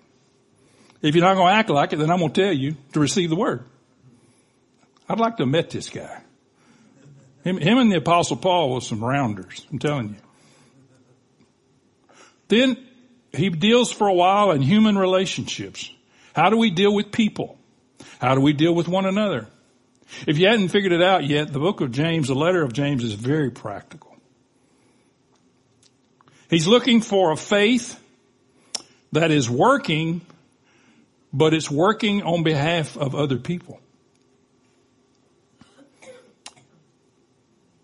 If 1.02 1.14
you're 1.14 1.24
not 1.24 1.34
going 1.34 1.48
to 1.48 1.54
act 1.54 1.70
like 1.70 1.92
it, 1.92 1.96
then 1.96 2.10
I'm 2.10 2.18
going 2.18 2.32
to 2.32 2.42
tell 2.42 2.52
you 2.52 2.76
to 2.92 3.00
receive 3.00 3.30
the 3.30 3.36
word. 3.36 3.64
I'd 5.08 5.18
like 5.18 5.38
to 5.38 5.44
have 5.44 5.50
met 5.50 5.70
this 5.70 5.88
guy. 5.88 6.22
Him, 7.42 7.56
him 7.56 7.78
and 7.78 7.90
the 7.90 7.96
apostle 7.96 8.36
Paul 8.36 8.70
was 8.70 8.86
some 8.86 9.02
rounders. 9.02 9.66
I'm 9.72 9.78
telling 9.78 10.10
you. 10.10 10.16
Then 12.48 12.76
he 13.32 13.48
deals 13.48 13.90
for 13.90 14.08
a 14.08 14.14
while 14.14 14.50
in 14.50 14.60
human 14.60 14.98
relationships. 14.98 15.90
How 16.34 16.50
do 16.50 16.56
we 16.56 16.70
deal 16.70 16.94
with 16.94 17.12
people? 17.12 17.58
How 18.20 18.34
do 18.34 18.40
we 18.40 18.52
deal 18.52 18.74
with 18.74 18.88
one 18.88 19.06
another? 19.06 19.46
If 20.26 20.38
you 20.38 20.48
hadn't 20.48 20.68
figured 20.68 20.92
it 20.92 21.02
out 21.02 21.24
yet, 21.24 21.52
the 21.52 21.60
book 21.60 21.80
of 21.80 21.92
James, 21.92 22.28
the 22.28 22.34
letter 22.34 22.62
of 22.62 22.72
James 22.72 23.04
is 23.04 23.14
very 23.14 23.50
practical. 23.50 24.16
He's 26.50 26.66
looking 26.66 27.00
for 27.00 27.30
a 27.30 27.36
faith 27.36 27.98
that 29.12 29.30
is 29.30 29.48
working, 29.48 30.20
but 31.33 31.55
it's 31.55 31.71
working 31.71 32.23
on 32.23 32.43
behalf 32.43 32.97
of 32.97 33.14
other 33.14 33.38
people. 33.38 33.81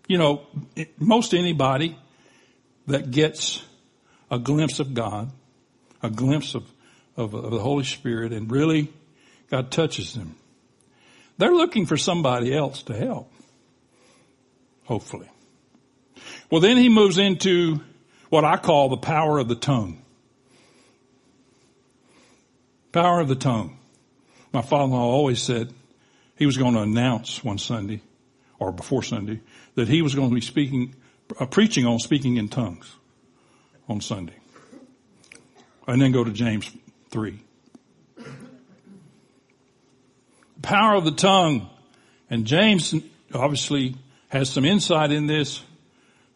You 0.07 0.17
know, 0.17 0.41
most 0.97 1.33
anybody 1.33 1.97
that 2.87 3.11
gets 3.11 3.63
a 4.31 4.39
glimpse 4.39 4.79
of 4.79 4.93
God, 4.93 5.31
a 6.01 6.09
glimpse 6.09 6.55
of, 6.55 6.63
of, 7.17 7.33
of, 7.33 7.51
the 7.51 7.59
Holy 7.59 7.83
Spirit, 7.83 8.31
and 8.31 8.49
really 8.49 8.93
God 9.49 9.69
touches 9.69 10.13
them, 10.13 10.35
they're 11.37 11.53
looking 11.53 11.85
for 11.85 11.97
somebody 11.97 12.55
else 12.55 12.83
to 12.83 12.95
help. 12.95 13.31
Hopefully. 14.85 15.29
Well, 16.49 16.61
then 16.61 16.77
he 16.77 16.87
moves 16.87 17.17
into 17.17 17.81
what 18.29 18.45
I 18.45 18.55
call 18.57 18.89
the 18.89 18.97
power 18.97 19.37
of 19.37 19.49
the 19.49 19.55
tongue. 19.55 20.01
Power 22.97 23.19
of 23.19 23.27
the 23.27 23.35
tongue. 23.35 23.77
My 24.51 24.63
father-in-law 24.63 24.97
always 24.97 25.39
said 25.39 25.71
he 26.35 26.47
was 26.47 26.57
going 26.57 26.73
to 26.73 26.81
announce 26.81 27.43
one 27.43 27.59
Sunday 27.59 28.01
or 28.57 28.71
before 28.71 29.03
Sunday 29.03 29.41
that 29.75 29.87
he 29.87 30.01
was 30.01 30.15
going 30.15 30.29
to 30.29 30.33
be 30.33 30.41
speaking, 30.41 30.95
uh, 31.39 31.45
preaching 31.45 31.85
on 31.85 31.99
speaking 31.99 32.37
in 32.37 32.49
tongues 32.49 32.91
on 33.87 34.01
Sunday. 34.01 34.33
And 35.85 36.01
then 36.01 36.11
go 36.11 36.23
to 36.23 36.31
James 36.31 36.71
3. 37.11 37.39
Power 40.63 40.95
of 40.95 41.05
the 41.05 41.11
tongue. 41.11 41.69
And 42.31 42.47
James 42.47 42.95
obviously 43.31 43.93
has 44.29 44.49
some 44.49 44.65
insight 44.65 45.11
in 45.11 45.27
this, 45.27 45.61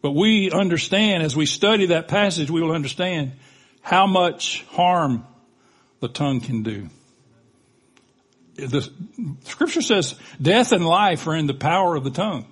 but 0.00 0.12
we 0.12 0.52
understand 0.52 1.24
as 1.24 1.34
we 1.34 1.44
study 1.44 1.86
that 1.86 2.06
passage, 2.06 2.52
we 2.52 2.62
will 2.62 2.70
understand 2.70 3.32
how 3.80 4.06
much 4.06 4.62
harm 4.70 5.26
the 6.02 6.08
tongue 6.08 6.40
can 6.40 6.64
do. 6.64 6.88
The 8.56 8.90
scripture 9.44 9.80
says 9.80 10.16
death 10.40 10.72
and 10.72 10.84
life 10.84 11.26
are 11.28 11.34
in 11.36 11.46
the 11.46 11.54
power 11.54 11.94
of 11.94 12.02
the 12.02 12.10
tongue. 12.10 12.46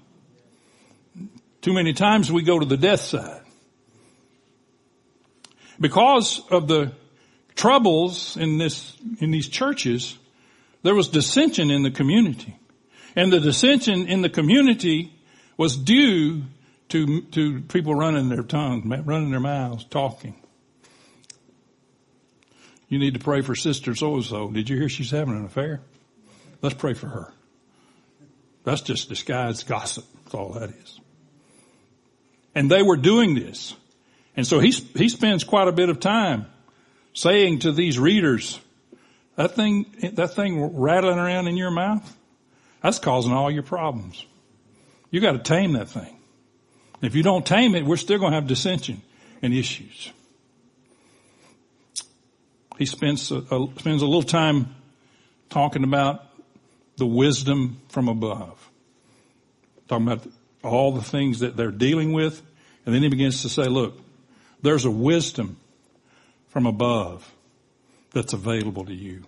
Too 1.60 1.74
many 1.74 1.92
times 1.92 2.32
we 2.32 2.42
go 2.42 2.60
to 2.60 2.64
the 2.64 2.76
death 2.76 3.00
side. 3.00 3.42
Because 5.80 6.40
of 6.50 6.68
the 6.68 6.92
troubles 7.56 8.36
in 8.36 8.58
this, 8.58 8.96
in 9.18 9.32
these 9.32 9.48
churches, 9.48 10.16
there 10.84 10.94
was 10.94 11.08
dissension 11.08 11.70
in 11.70 11.82
the 11.82 11.90
community. 11.90 12.56
And 13.16 13.32
the 13.32 13.40
dissension 13.40 14.06
in 14.06 14.22
the 14.22 14.30
community 14.30 15.12
was 15.56 15.76
due 15.76 16.44
to, 16.90 17.22
to 17.32 17.62
people 17.62 17.96
running 17.96 18.28
their 18.28 18.44
tongues, 18.44 18.84
running 19.04 19.32
their 19.32 19.40
mouths, 19.40 19.84
talking. 19.84 20.39
You 22.90 22.98
need 22.98 23.14
to 23.14 23.20
pray 23.20 23.40
for 23.40 23.55
Sister 23.55 23.94
so-and-so. 23.94 24.50
Did 24.50 24.68
you 24.68 24.76
hear 24.76 24.88
she's 24.88 25.12
having 25.12 25.37
an 25.37 25.44
affair? 25.44 25.81
Let's 26.61 26.74
pray 26.74 26.92
for 26.92 27.07
her. 27.07 27.33
That's 28.64 28.83
just 28.83 29.09
disguised 29.09 29.66
gossip. 29.66 30.05
That's 30.24 30.35
all 30.35 30.50
that 30.55 30.70
is. 30.70 31.00
And 32.55 32.68
they 32.68 32.83
were 32.83 32.96
doing 32.96 33.37
this. 33.37 33.74
And 34.37 34.44
so 34.44 34.59
he, 34.59 34.72
he 34.72 35.09
spends 35.09 35.44
quite 35.44 35.68
a 35.68 35.72
bit 35.72 35.88
of 35.88 36.00
time 36.00 36.46
saying 37.14 37.61
to 37.61 37.70
these 37.70 37.96
readers, 37.96 38.59
that 39.37 39.55
thing, 39.55 39.87
that 40.14 40.35
thing 40.35 40.76
rattling 40.76 41.18
around 41.18 41.46
in 41.46 41.57
your 41.57 41.70
mouth, 41.70 42.16
that's 42.83 42.98
causing 42.98 43.33
all 43.33 43.53
your 43.53 43.62
problems. 43.62 44.26
You 45.12 45.20
got 45.20 45.33
to 45.33 45.38
tame 45.38 45.72
that 45.74 45.88
thing. 45.88 46.18
If 47.03 47.14
you 47.14 47.22
don't 47.22 47.46
tame 47.46 47.76
it, 47.76 47.85
we're 47.85 47.96
still 47.96 48.18
going 48.18 48.33
to 48.33 48.37
have 48.37 48.48
dissension 48.48 49.00
and 49.42 49.55
issues 49.55 50.11
he 52.80 52.86
spends 52.86 53.30
a, 53.30 53.36
a, 53.36 53.68
spends 53.78 54.00
a 54.00 54.06
little 54.06 54.22
time 54.22 54.74
talking 55.50 55.84
about 55.84 56.24
the 56.96 57.04
wisdom 57.04 57.78
from 57.90 58.08
above. 58.08 58.70
Talking 59.86 60.06
about 60.06 60.26
all 60.64 60.92
the 60.92 61.02
things 61.02 61.40
that 61.40 61.58
they're 61.58 61.72
dealing 61.72 62.14
with. 62.14 62.40
And 62.86 62.94
then 62.94 63.02
he 63.02 63.10
begins 63.10 63.42
to 63.42 63.50
say, 63.50 63.64
look, 63.64 64.00
there's 64.62 64.86
a 64.86 64.90
wisdom 64.90 65.58
from 66.48 66.64
above 66.64 67.30
that's 68.14 68.32
available 68.32 68.86
to 68.86 68.94
you. 68.94 69.24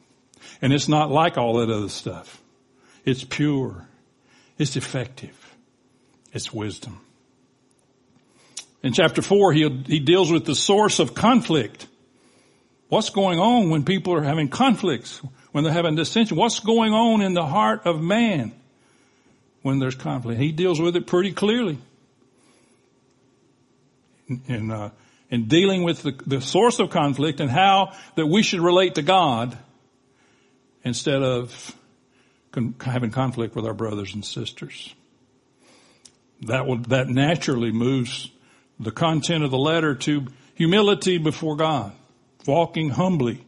And 0.63 0.73
it's 0.73 0.89
not 0.89 1.11
like 1.11 1.37
all 1.37 1.59
that 1.59 1.69
other 1.69 1.91
stuff. 1.91 2.41
It's 3.05 3.23
pure. 3.23 3.87
It's 4.57 4.77
effective. 4.77 5.55
It's 6.33 6.55
wisdom. 6.55 7.03
In 8.83 8.95
chapter 8.95 9.21
four, 9.21 9.53
he, 9.53 9.69
he 9.87 10.01
deals 10.01 10.33
with 10.33 10.47
the 10.47 10.55
source 10.55 11.01
of 11.01 11.15
conflict. 11.15 11.87
What's 12.93 13.09
going 13.09 13.41
on 13.41 13.71
when 13.71 13.85
people 13.87 14.13
are 14.13 14.23
having 14.23 14.51
conflicts, 14.51 15.17
when 15.53 15.65
they're 15.65 15.73
having 15.73 15.95
dissension? 15.95 16.37
What's 16.37 16.61
going 16.61 16.93
on 16.93 17.23
in 17.23 17.33
the 17.33 17.47
heart 17.47 17.87
of 17.87 18.03
man 18.03 18.53
when 19.63 19.79
there's 19.79 19.95
conflict? 19.95 20.39
He 20.39 20.53
deals 20.53 20.79
with 20.79 20.95
it 20.95 21.07
pretty 21.07 21.33
clearly. 21.33 21.79
In, 24.47 24.71
uh, 24.71 24.91
in 25.31 25.49
dealing 25.49 25.85
with 25.85 26.03
the, 26.03 26.13
the 26.27 26.43
source 26.43 26.81
of 26.81 26.91
conflict 26.91 27.41
and 27.41 27.51
how 27.51 27.95
that 28.17 28.27
we 28.27 28.43
should 28.43 28.61
relate 28.61 28.97
to 28.97 29.03
God 29.03 29.57
instead 30.85 31.23
of 31.23 31.75
con- 32.51 32.75
having 32.79 33.11
conflict 33.11 33.57
with 33.57 33.65
our 33.65 33.73
brothers 33.73 34.13
and 34.13 34.23
sisters. 34.23 34.95
That 36.43 36.67
that 36.89 37.09
naturally 37.09 37.73
moves 37.73 38.29
the 38.79 38.91
content 38.91 39.45
of 39.45 39.51
the 39.51 39.57
letter 39.57 39.95
to 39.95 40.27
humility 40.57 41.17
before 41.17 41.57
God, 41.57 41.93
walking 42.47 42.91
humbly 42.91 43.45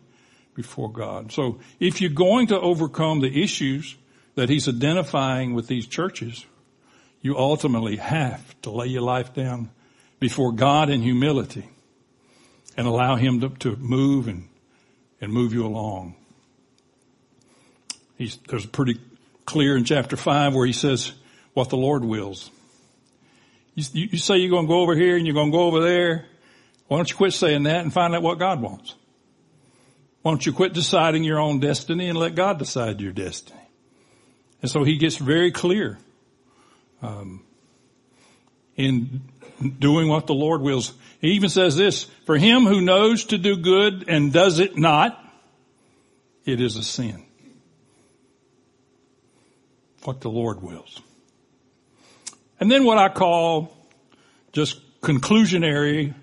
before 0.55 0.91
God. 0.91 1.33
So 1.33 1.59
if 1.81 2.01
you're 2.01 2.11
going 2.11 2.49
to 2.49 2.61
overcome 2.61 3.21
the 3.21 3.43
issues 3.43 3.97
that 4.35 4.49
he's 4.49 4.69
identifying 4.69 5.55
with 5.55 5.67
these 5.67 5.87
churches, 5.87 6.45
you 7.23 7.37
ultimately 7.37 7.97
have 7.97 8.61
to 8.63 8.71
lay 8.71 8.87
your 8.87 9.03
life 9.03 9.33
down 9.33 9.71
before 10.21 10.53
God 10.53 10.91
in 10.91 11.03
humility 11.03 11.69
and 12.77 12.87
allow 12.87 13.17
him 13.17 13.41
to, 13.41 13.49
to 13.49 13.77
move 13.77 14.29
and, 14.29 14.49
and 15.21 15.33
move 15.33 15.53
you 15.53 15.67
along. 15.67 16.17
He's, 18.17 18.37
there's 18.49 18.67
pretty 18.67 19.01
clear 19.45 19.77
in 19.77 19.85
chapter 19.85 20.17
five 20.17 20.55
where 20.55 20.67
he 20.67 20.73
says 20.73 21.13
what 21.53 21.69
the 21.69 21.77
Lord 21.77 22.05
wills. 22.05 22.51
You, 23.75 24.09
you 24.09 24.19
say 24.19 24.37
you're 24.37 24.51
going 24.51 24.67
to 24.67 24.69
go 24.69 24.81
over 24.81 24.95
here 24.95 25.17
and 25.17 25.27
you're 25.27 25.35
going 25.35 25.51
to 25.51 25.57
go 25.57 25.65
over 25.65 25.81
there. 25.81 26.27
Why 26.89 26.99
don't 26.99 27.11
you 27.11 27.17
quit 27.17 27.33
saying 27.33 27.65
that 27.65 27.81
and 27.81 27.93
find 27.93 28.15
out 28.15 28.23
what 28.23 28.39
God 28.39 28.61
wants? 28.61 28.95
Why 30.23 30.31
don't 30.31 30.45
you 30.45 30.53
quit 30.53 30.73
deciding 30.73 31.25
your 31.25 31.39
own 31.39 31.61
destiny 31.61 32.09
and 32.09 32.19
let 32.19 32.35
God 32.35 32.59
decide 32.59 33.01
your 33.01 33.13
destiny? 33.13 33.61
And 34.63 34.71
so 34.71 34.83
he 34.83 34.97
gets 34.97 35.17
very 35.17 35.53
clear 35.53 35.99
um, 37.03 37.43
in 38.77 39.23
doing 39.79 40.09
what 40.09 40.27
the 40.27 40.35
Lord 40.35 40.63
wills. 40.63 40.95
He 41.21 41.33
even 41.33 41.51
says 41.51 41.77
this, 41.77 42.05
for 42.27 42.37
him 42.37 42.65
who 42.65 42.81
knows 42.81 43.25
to 43.27 43.39
do 43.39 43.57
good 43.57 44.09
and 44.09 44.33
does 44.33 44.59
it 44.59 44.79
not, 44.79 45.23
it 46.45 46.61
is 46.61 46.77
a 46.77 46.83
sin. 46.83 47.25
What 50.05 50.21
the 50.21 50.31
Lord 50.31 50.63
wills. 50.63 51.01
And 52.61 52.71
then 52.71 52.85
what 52.85 52.99
I 52.99 53.09
call 53.09 53.77
just 54.53 54.81
conclusionary 55.01 56.15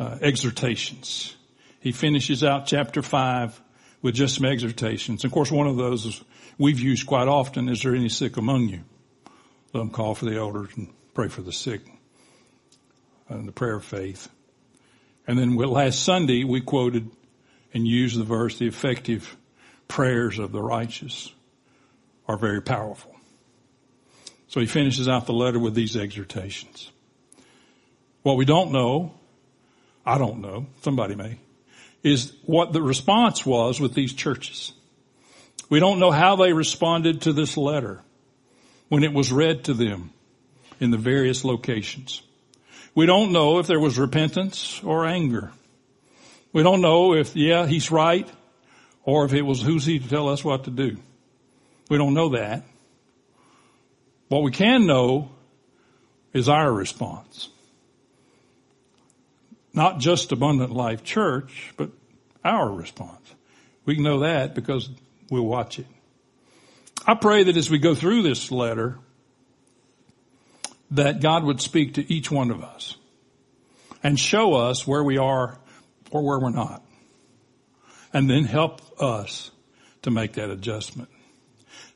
uh, 0.00 0.18
exhortations. 0.22 1.36
He 1.78 1.92
finishes 1.92 2.42
out 2.42 2.66
chapter 2.66 3.02
five 3.02 3.60
with 4.02 4.14
just 4.14 4.36
some 4.36 4.46
exhortations. 4.46 5.24
Of 5.24 5.30
course, 5.30 5.52
one 5.52 5.66
of 5.66 5.76
those 5.76 6.24
we've 6.58 6.80
used 6.80 7.06
quite 7.06 7.28
often, 7.28 7.68
is 7.68 7.82
there 7.82 7.94
any 7.94 8.08
sick 8.08 8.38
among 8.38 8.68
you? 8.68 8.80
Let 9.74 9.80
them 9.80 9.90
call 9.90 10.14
for 10.14 10.24
the 10.24 10.38
elders 10.38 10.70
and 10.76 10.88
pray 11.12 11.28
for 11.28 11.42
the 11.42 11.52
sick. 11.52 11.82
And 13.28 13.46
the 13.46 13.52
prayer 13.52 13.76
of 13.76 13.84
faith. 13.84 14.28
And 15.26 15.38
then 15.38 15.54
last 15.54 16.02
Sunday 16.02 16.44
we 16.44 16.62
quoted 16.62 17.10
and 17.72 17.86
used 17.86 18.18
the 18.18 18.24
verse, 18.24 18.58
the 18.58 18.66
effective 18.66 19.36
prayers 19.86 20.38
of 20.38 20.50
the 20.50 20.62
righteous 20.62 21.32
are 22.26 22.36
very 22.36 22.62
powerful. 22.62 23.14
So 24.48 24.60
he 24.60 24.66
finishes 24.66 25.08
out 25.08 25.26
the 25.26 25.32
letter 25.32 25.60
with 25.60 25.74
these 25.74 25.94
exhortations. 25.94 26.90
What 28.22 28.36
we 28.36 28.44
don't 28.44 28.72
know, 28.72 29.14
I 30.04 30.18
don't 30.18 30.40
know, 30.40 30.66
somebody 30.82 31.14
may, 31.14 31.38
is 32.02 32.32
what 32.44 32.72
the 32.72 32.82
response 32.82 33.44
was 33.44 33.80
with 33.80 33.94
these 33.94 34.12
churches. 34.12 34.72
We 35.68 35.80
don't 35.80 36.00
know 36.00 36.10
how 36.10 36.36
they 36.36 36.52
responded 36.52 37.22
to 37.22 37.32
this 37.32 37.56
letter 37.56 38.02
when 38.88 39.04
it 39.04 39.12
was 39.12 39.32
read 39.32 39.64
to 39.64 39.74
them 39.74 40.10
in 40.80 40.90
the 40.90 40.98
various 40.98 41.44
locations. 41.44 42.22
We 42.94 43.06
don't 43.06 43.32
know 43.32 43.58
if 43.58 43.66
there 43.66 43.78
was 43.78 43.98
repentance 43.98 44.80
or 44.82 45.06
anger. 45.06 45.52
We 46.52 46.62
don't 46.62 46.80
know 46.80 47.14
if, 47.14 47.36
yeah, 47.36 47.66
he's 47.66 47.90
right, 47.92 48.28
or 49.04 49.24
if 49.24 49.32
it 49.32 49.42
was 49.42 49.62
who's 49.62 49.84
he 49.84 50.00
to 50.00 50.08
tell 50.08 50.28
us 50.28 50.44
what 50.44 50.64
to 50.64 50.70
do. 50.70 50.96
We 51.88 51.98
don't 51.98 52.14
know 52.14 52.30
that. 52.30 52.64
What 54.28 54.42
we 54.42 54.50
can 54.50 54.86
know 54.86 55.30
is 56.32 56.48
our 56.48 56.72
response. 56.72 57.48
Not 59.72 59.98
just 59.98 60.32
Abundant 60.32 60.72
Life 60.72 61.04
Church, 61.04 61.72
but 61.76 61.90
our 62.44 62.70
response. 62.70 63.34
We 63.84 63.94
can 63.94 64.04
know 64.04 64.20
that 64.20 64.54
because 64.54 64.90
we'll 65.30 65.46
watch 65.46 65.78
it. 65.78 65.86
I 67.06 67.14
pray 67.14 67.44
that 67.44 67.56
as 67.56 67.70
we 67.70 67.78
go 67.78 67.94
through 67.94 68.22
this 68.22 68.50
letter, 68.50 68.98
that 70.90 71.20
God 71.20 71.44
would 71.44 71.60
speak 71.60 71.94
to 71.94 72.12
each 72.12 72.30
one 72.30 72.50
of 72.50 72.62
us 72.62 72.96
and 74.02 74.18
show 74.18 74.54
us 74.54 74.86
where 74.86 75.04
we 75.04 75.18
are 75.18 75.58
or 76.10 76.22
where 76.22 76.38
we're 76.38 76.50
not. 76.50 76.84
And 78.12 78.28
then 78.28 78.44
help 78.44 78.80
us 79.00 79.50
to 80.02 80.10
make 80.10 80.32
that 80.32 80.50
adjustment. 80.50 81.08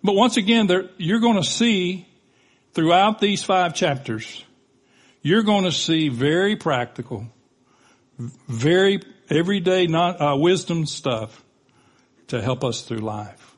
But 0.03 0.15
once 0.15 0.37
again, 0.37 0.67
there, 0.67 0.91
you're 0.97 1.21
going 1.21 1.37
to 1.43 1.49
see 1.49 2.07
throughout 2.73 3.21
these 3.21 3.43
five 3.43 3.75
chapters, 3.75 4.45
you're 5.23 5.43
going 5.43 5.65
to 5.65 5.73
see 5.73 6.09
very 6.09 6.57
practical, 6.57 7.27
very 8.19 9.01
everyday 9.31 9.87
not, 9.87 10.21
uh, 10.21 10.37
wisdom 10.37 10.87
stuff 10.87 11.43
to 12.29 12.41
help 12.41 12.65
us 12.65 12.83
through 12.83 12.99
life. 12.99 13.57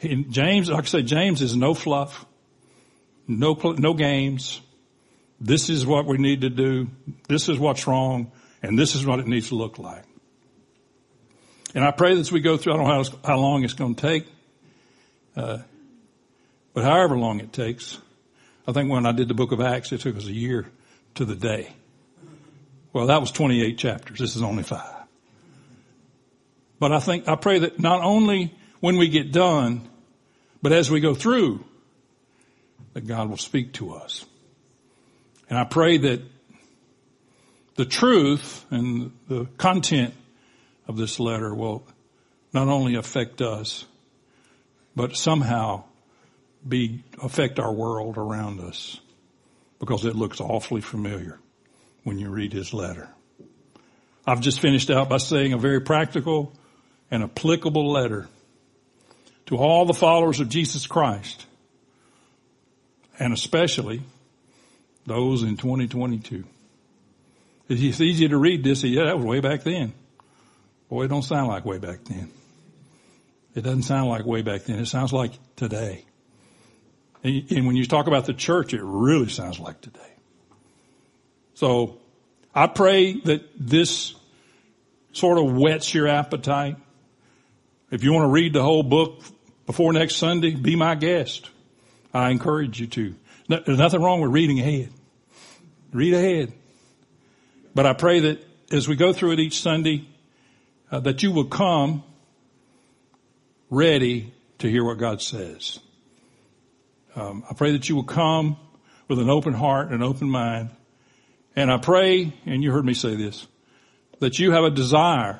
James, 0.00 0.68
like 0.68 0.84
I 0.84 0.86
say, 0.86 1.02
James 1.02 1.40
is 1.40 1.56
no 1.56 1.72
fluff, 1.74 2.26
no, 3.26 3.54
no 3.78 3.94
games. 3.94 4.60
This 5.40 5.70
is 5.70 5.86
what 5.86 6.06
we 6.06 6.18
need 6.18 6.42
to 6.42 6.50
do. 6.50 6.88
This 7.28 7.48
is 7.48 7.58
what's 7.58 7.86
wrong. 7.86 8.30
And 8.64 8.78
this 8.78 8.94
is 8.94 9.04
what 9.04 9.18
it 9.18 9.26
needs 9.26 9.48
to 9.48 9.56
look 9.56 9.78
like. 9.78 10.04
And 11.74 11.84
I 11.84 11.90
pray 11.90 12.14
that 12.14 12.20
as 12.20 12.32
we 12.32 12.40
go 12.40 12.56
through, 12.56 12.72
I 12.72 12.76
don't 12.78 12.88
know 12.88 13.02
how, 13.02 13.32
how 13.32 13.36
long 13.36 13.62
it's 13.62 13.74
going 13.74 13.94
to 13.94 14.00
take, 14.00 14.26
uh, 15.36 15.58
but 16.72 16.82
however 16.82 17.18
long 17.18 17.40
it 17.40 17.52
takes, 17.52 17.98
I 18.66 18.72
think 18.72 18.90
when 18.90 19.04
I 19.04 19.12
did 19.12 19.28
the 19.28 19.34
book 19.34 19.52
of 19.52 19.60
Acts, 19.60 19.92
it 19.92 20.00
took 20.00 20.16
us 20.16 20.24
a 20.24 20.32
year 20.32 20.66
to 21.16 21.26
the 21.26 21.34
day. 21.34 21.74
Well, 22.94 23.08
that 23.08 23.20
was 23.20 23.32
28 23.32 23.76
chapters. 23.76 24.20
This 24.20 24.36
is 24.36 24.42
only 24.42 24.62
five. 24.62 24.94
But 26.78 26.92
I 26.92 27.00
think, 27.00 27.28
I 27.28 27.34
pray 27.34 27.58
that 27.58 27.80
not 27.80 28.00
only 28.02 28.54
when 28.80 28.96
we 28.96 29.08
get 29.08 29.32
done, 29.32 29.88
but 30.62 30.72
as 30.72 30.90
we 30.90 31.00
go 31.00 31.12
through, 31.12 31.64
that 32.92 33.06
God 33.06 33.28
will 33.28 33.36
speak 33.36 33.72
to 33.74 33.94
us. 33.94 34.24
And 35.50 35.58
I 35.58 35.64
pray 35.64 35.98
that 35.98 36.22
the 37.74 37.84
truth 37.84 38.64
and 38.70 39.10
the 39.28 39.46
content 39.58 40.14
of 40.86 40.96
this 40.96 41.18
letter 41.18 41.52
will 41.52 41.84
not 42.52 42.68
only 42.68 42.94
affect 42.94 43.42
us, 43.42 43.86
but 44.94 45.16
somehow 45.16 45.82
be, 46.66 47.02
affect 47.20 47.58
our 47.58 47.72
world 47.72 48.18
around 48.18 48.60
us 48.60 49.00
because 49.80 50.04
it 50.04 50.14
looks 50.14 50.40
awfully 50.40 50.80
familiar 50.80 51.40
when 52.04 52.18
you 52.18 52.30
read 52.30 52.52
his 52.52 52.72
letter. 52.72 53.08
I've 54.26 54.40
just 54.40 54.60
finished 54.60 54.90
out 54.90 55.08
by 55.08 55.18
saying 55.18 55.52
a 55.52 55.58
very 55.58 55.80
practical 55.80 56.52
and 57.10 57.22
applicable 57.22 57.90
letter 57.90 58.28
to 59.46 59.56
all 59.56 59.84
the 59.84 59.92
followers 59.92 60.40
of 60.40 60.48
Jesus 60.48 60.86
Christ 60.86 61.44
and 63.18 63.32
especially 63.32 64.02
those 65.06 65.42
in 65.42 65.56
2022. 65.56 66.44
It's 67.68 68.00
easy 68.00 68.28
to 68.28 68.36
read 68.36 68.64
this. 68.64 68.82
Yeah, 68.84 69.04
that 69.04 69.16
was 69.16 69.24
way 69.24 69.40
back 69.40 69.62
then. 69.62 69.92
Boy, 70.88 71.04
it 71.04 71.08
don't 71.08 71.22
sound 71.22 71.48
like 71.48 71.64
way 71.64 71.78
back 71.78 72.04
then. 72.04 72.30
It 73.54 73.62
doesn't 73.62 73.82
sound 73.82 74.08
like 74.08 74.26
way 74.26 74.42
back 74.42 74.64
then. 74.64 74.80
It 74.80 74.86
sounds 74.86 75.12
like 75.12 75.32
today. 75.56 76.04
And 77.22 77.66
when 77.66 77.76
you 77.76 77.86
talk 77.86 78.06
about 78.06 78.26
the 78.26 78.34
church, 78.34 78.74
it 78.74 78.82
really 78.82 79.28
sounds 79.28 79.58
like 79.58 79.80
today. 79.80 80.13
So 81.54 82.00
I 82.54 82.66
pray 82.66 83.20
that 83.20 83.48
this 83.58 84.14
sort 85.12 85.38
of 85.38 85.56
whets 85.56 85.94
your 85.94 86.08
appetite. 86.08 86.76
If 87.90 88.04
you 88.04 88.12
want 88.12 88.24
to 88.24 88.30
read 88.30 88.52
the 88.52 88.62
whole 88.62 88.82
book 88.82 89.22
before 89.66 89.92
next 89.92 90.16
Sunday, 90.16 90.54
be 90.54 90.76
my 90.76 90.94
guest. 90.94 91.48
I 92.12 92.30
encourage 92.30 92.80
you 92.80 92.86
to. 92.88 93.14
There's 93.48 93.78
nothing 93.78 94.02
wrong 94.02 94.20
with 94.20 94.32
reading 94.32 94.60
ahead. 94.60 94.90
Read 95.92 96.14
ahead. 96.14 96.52
But 97.74 97.86
I 97.86 97.92
pray 97.92 98.20
that 98.20 98.44
as 98.72 98.88
we 98.88 98.96
go 98.96 99.12
through 99.12 99.32
it 99.32 99.40
each 99.40 99.60
Sunday, 99.60 100.08
uh, 100.90 101.00
that 101.00 101.22
you 101.22 101.32
will 101.32 101.46
come 101.46 102.02
ready 103.70 104.32
to 104.58 104.70
hear 104.70 104.84
what 104.84 104.98
God 104.98 105.20
says. 105.20 105.80
Um, 107.16 107.44
I 107.48 107.54
pray 107.54 107.72
that 107.72 107.88
you 107.88 107.96
will 107.96 108.04
come 108.04 108.56
with 109.08 109.18
an 109.18 109.30
open 109.30 109.52
heart 109.52 109.86
and 109.86 109.96
an 109.96 110.02
open 110.02 110.28
mind. 110.28 110.70
And 111.56 111.70
I 111.70 111.78
pray, 111.78 112.32
and 112.46 112.62
you 112.62 112.72
heard 112.72 112.84
me 112.84 112.94
say 112.94 113.14
this, 113.14 113.46
that 114.20 114.38
you 114.38 114.52
have 114.52 114.64
a 114.64 114.70
desire 114.70 115.38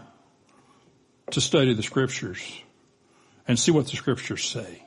to 1.31 1.41
study 1.41 1.75
the 1.75 1.83
scriptures 1.83 2.41
and 3.49 3.59
see 3.59 3.71
what 3.71 3.87
the 3.87 3.97
scriptures 3.97 4.45
say. 4.45 4.83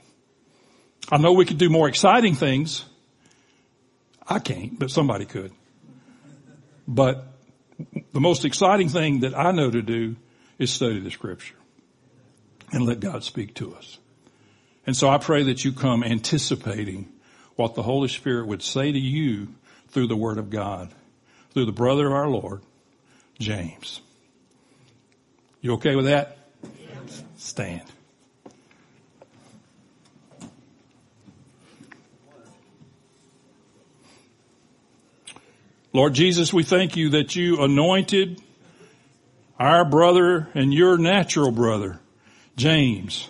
I 1.11 1.17
know 1.17 1.33
we 1.33 1.45
could 1.45 1.57
do 1.57 1.69
more 1.69 1.87
exciting 1.87 2.35
things. 2.35 2.85
I 4.27 4.39
can't, 4.39 4.77
but 4.77 4.91
somebody 4.91 5.25
could. 5.25 5.51
But 6.87 7.25
the 8.13 8.19
most 8.19 8.45
exciting 8.45 8.89
thing 8.89 9.21
that 9.21 9.37
I 9.37 9.51
know 9.51 9.69
to 9.69 9.81
do 9.81 10.15
is 10.57 10.71
study 10.71 10.99
the 10.99 11.11
scripture 11.11 11.55
and 12.71 12.85
let 12.85 12.99
God 12.99 13.23
speak 13.23 13.55
to 13.55 13.75
us. 13.75 13.99
And 14.85 14.95
so 14.95 15.09
I 15.09 15.17
pray 15.17 15.43
that 15.43 15.63
you 15.63 15.73
come 15.73 16.03
anticipating 16.03 17.11
what 17.55 17.75
the 17.75 17.83
Holy 17.83 18.07
Spirit 18.07 18.47
would 18.47 18.61
say 18.61 18.91
to 18.91 18.99
you 18.99 19.49
through 19.89 20.07
the 20.07 20.15
Word 20.15 20.37
of 20.37 20.49
God, 20.49 20.93
through 21.57 21.65
the 21.65 21.71
brother 21.71 22.05
of 22.05 22.13
our 22.13 22.27
Lord, 22.27 22.61
James. 23.39 23.99
You 25.59 25.73
okay 25.73 25.95
with 25.95 26.05
that? 26.05 26.37
Yes. 26.79 27.23
Stand. 27.35 27.81
Lord 35.93 36.13
Jesus, 36.13 36.53
we 36.53 36.61
thank 36.61 36.95
you 36.95 37.09
that 37.09 37.35
you 37.35 37.63
anointed 37.63 38.39
our 39.57 39.83
brother 39.83 40.47
and 40.53 40.71
your 40.71 40.99
natural 40.99 41.49
brother, 41.49 41.99
James, 42.55 43.27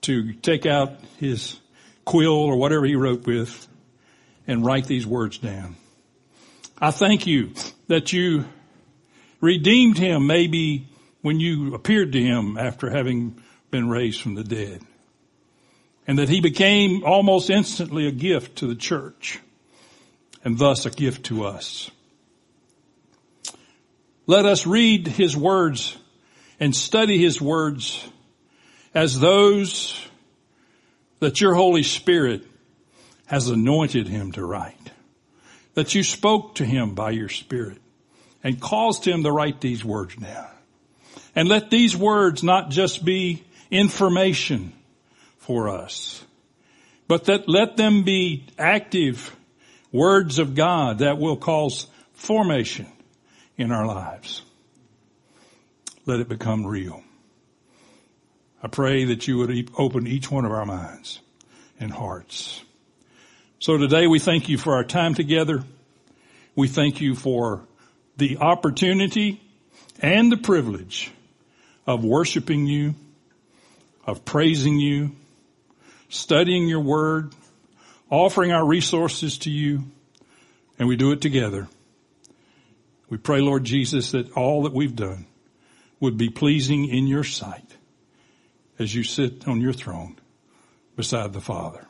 to 0.00 0.32
take 0.32 0.66
out 0.66 0.94
his 1.18 1.60
quill 2.04 2.32
or 2.34 2.56
whatever 2.56 2.84
he 2.84 2.96
wrote 2.96 3.24
with 3.28 3.68
and 4.48 4.64
write 4.64 4.86
these 4.86 5.06
words 5.06 5.38
down. 5.38 5.76
I 6.80 6.92
thank 6.92 7.26
you 7.26 7.54
that 7.88 8.12
you 8.12 8.44
redeemed 9.40 9.98
him 9.98 10.28
maybe 10.28 10.86
when 11.22 11.40
you 11.40 11.74
appeared 11.74 12.12
to 12.12 12.22
him 12.22 12.56
after 12.56 12.88
having 12.88 13.42
been 13.72 13.88
raised 13.88 14.20
from 14.20 14.36
the 14.36 14.44
dead. 14.44 14.82
And 16.06 16.20
that 16.20 16.28
he 16.28 16.40
became 16.40 17.04
almost 17.04 17.50
instantly 17.50 18.06
a 18.06 18.12
gift 18.12 18.58
to 18.58 18.68
the 18.68 18.76
church 18.76 19.40
and 20.44 20.56
thus 20.56 20.86
a 20.86 20.90
gift 20.90 21.26
to 21.26 21.44
us. 21.44 21.90
Let 24.28 24.46
us 24.46 24.64
read 24.64 25.08
his 25.08 25.36
words 25.36 25.96
and 26.60 26.74
study 26.76 27.18
his 27.18 27.40
words 27.40 28.08
as 28.94 29.18
those 29.18 30.00
that 31.18 31.40
your 31.40 31.54
Holy 31.54 31.82
Spirit 31.82 32.46
has 33.26 33.48
anointed 33.48 34.06
him 34.06 34.30
to 34.32 34.44
write. 34.44 34.92
That 35.78 35.94
you 35.94 36.02
spoke 36.02 36.56
to 36.56 36.64
him 36.64 36.96
by 36.96 37.12
your 37.12 37.28
Spirit 37.28 37.78
and 38.42 38.60
caused 38.60 39.04
him 39.06 39.22
to 39.22 39.30
write 39.30 39.60
these 39.60 39.84
words 39.84 40.16
down. 40.16 40.48
And 41.36 41.48
let 41.48 41.70
these 41.70 41.96
words 41.96 42.42
not 42.42 42.70
just 42.70 43.04
be 43.04 43.44
information 43.70 44.72
for 45.36 45.68
us, 45.68 46.24
but 47.06 47.26
that 47.26 47.48
let 47.48 47.76
them 47.76 48.02
be 48.02 48.44
active 48.58 49.36
words 49.92 50.40
of 50.40 50.56
God 50.56 50.98
that 50.98 51.18
will 51.18 51.36
cause 51.36 51.86
formation 52.12 52.88
in 53.56 53.70
our 53.70 53.86
lives. 53.86 54.42
Let 56.06 56.18
it 56.18 56.28
become 56.28 56.66
real. 56.66 57.04
I 58.64 58.66
pray 58.66 59.04
that 59.04 59.28
you 59.28 59.38
would 59.38 59.70
open 59.78 60.08
each 60.08 60.28
one 60.28 60.44
of 60.44 60.50
our 60.50 60.66
minds 60.66 61.20
and 61.78 61.92
hearts. 61.92 62.64
So 63.60 63.76
today 63.76 64.06
we 64.06 64.20
thank 64.20 64.48
you 64.48 64.56
for 64.56 64.74
our 64.76 64.84
time 64.84 65.14
together. 65.14 65.64
We 66.54 66.68
thank 66.68 67.00
you 67.00 67.16
for 67.16 67.66
the 68.16 68.38
opportunity 68.38 69.40
and 70.00 70.30
the 70.30 70.36
privilege 70.36 71.10
of 71.84 72.04
worshiping 72.04 72.66
you, 72.68 72.94
of 74.06 74.24
praising 74.24 74.78
you, 74.78 75.10
studying 76.08 76.68
your 76.68 76.78
word, 76.78 77.34
offering 78.08 78.52
our 78.52 78.64
resources 78.64 79.38
to 79.38 79.50
you, 79.50 79.82
and 80.78 80.86
we 80.86 80.94
do 80.94 81.10
it 81.10 81.20
together. 81.20 81.66
We 83.10 83.18
pray, 83.18 83.40
Lord 83.40 83.64
Jesus, 83.64 84.12
that 84.12 84.30
all 84.34 84.62
that 84.62 84.72
we've 84.72 84.94
done 84.94 85.26
would 85.98 86.16
be 86.16 86.28
pleasing 86.28 86.86
in 86.86 87.08
your 87.08 87.24
sight 87.24 87.74
as 88.78 88.94
you 88.94 89.02
sit 89.02 89.48
on 89.48 89.60
your 89.60 89.72
throne 89.72 90.16
beside 90.94 91.32
the 91.32 91.40
Father. 91.40 91.87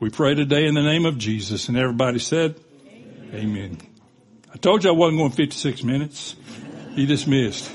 We 0.00 0.08
pray 0.08 0.34
today 0.34 0.66
in 0.66 0.72
the 0.72 0.82
name 0.82 1.04
of 1.04 1.18
Jesus 1.18 1.68
and 1.68 1.76
everybody 1.76 2.18
said, 2.18 2.54
Amen. 2.88 3.34
Amen. 3.34 3.78
I 4.50 4.56
told 4.56 4.82
you 4.82 4.88
I 4.88 4.94
wasn't 4.94 5.18
going 5.18 5.30
56 5.30 5.84
minutes. 5.84 6.36
He 6.94 7.04
dismissed. 7.04 7.70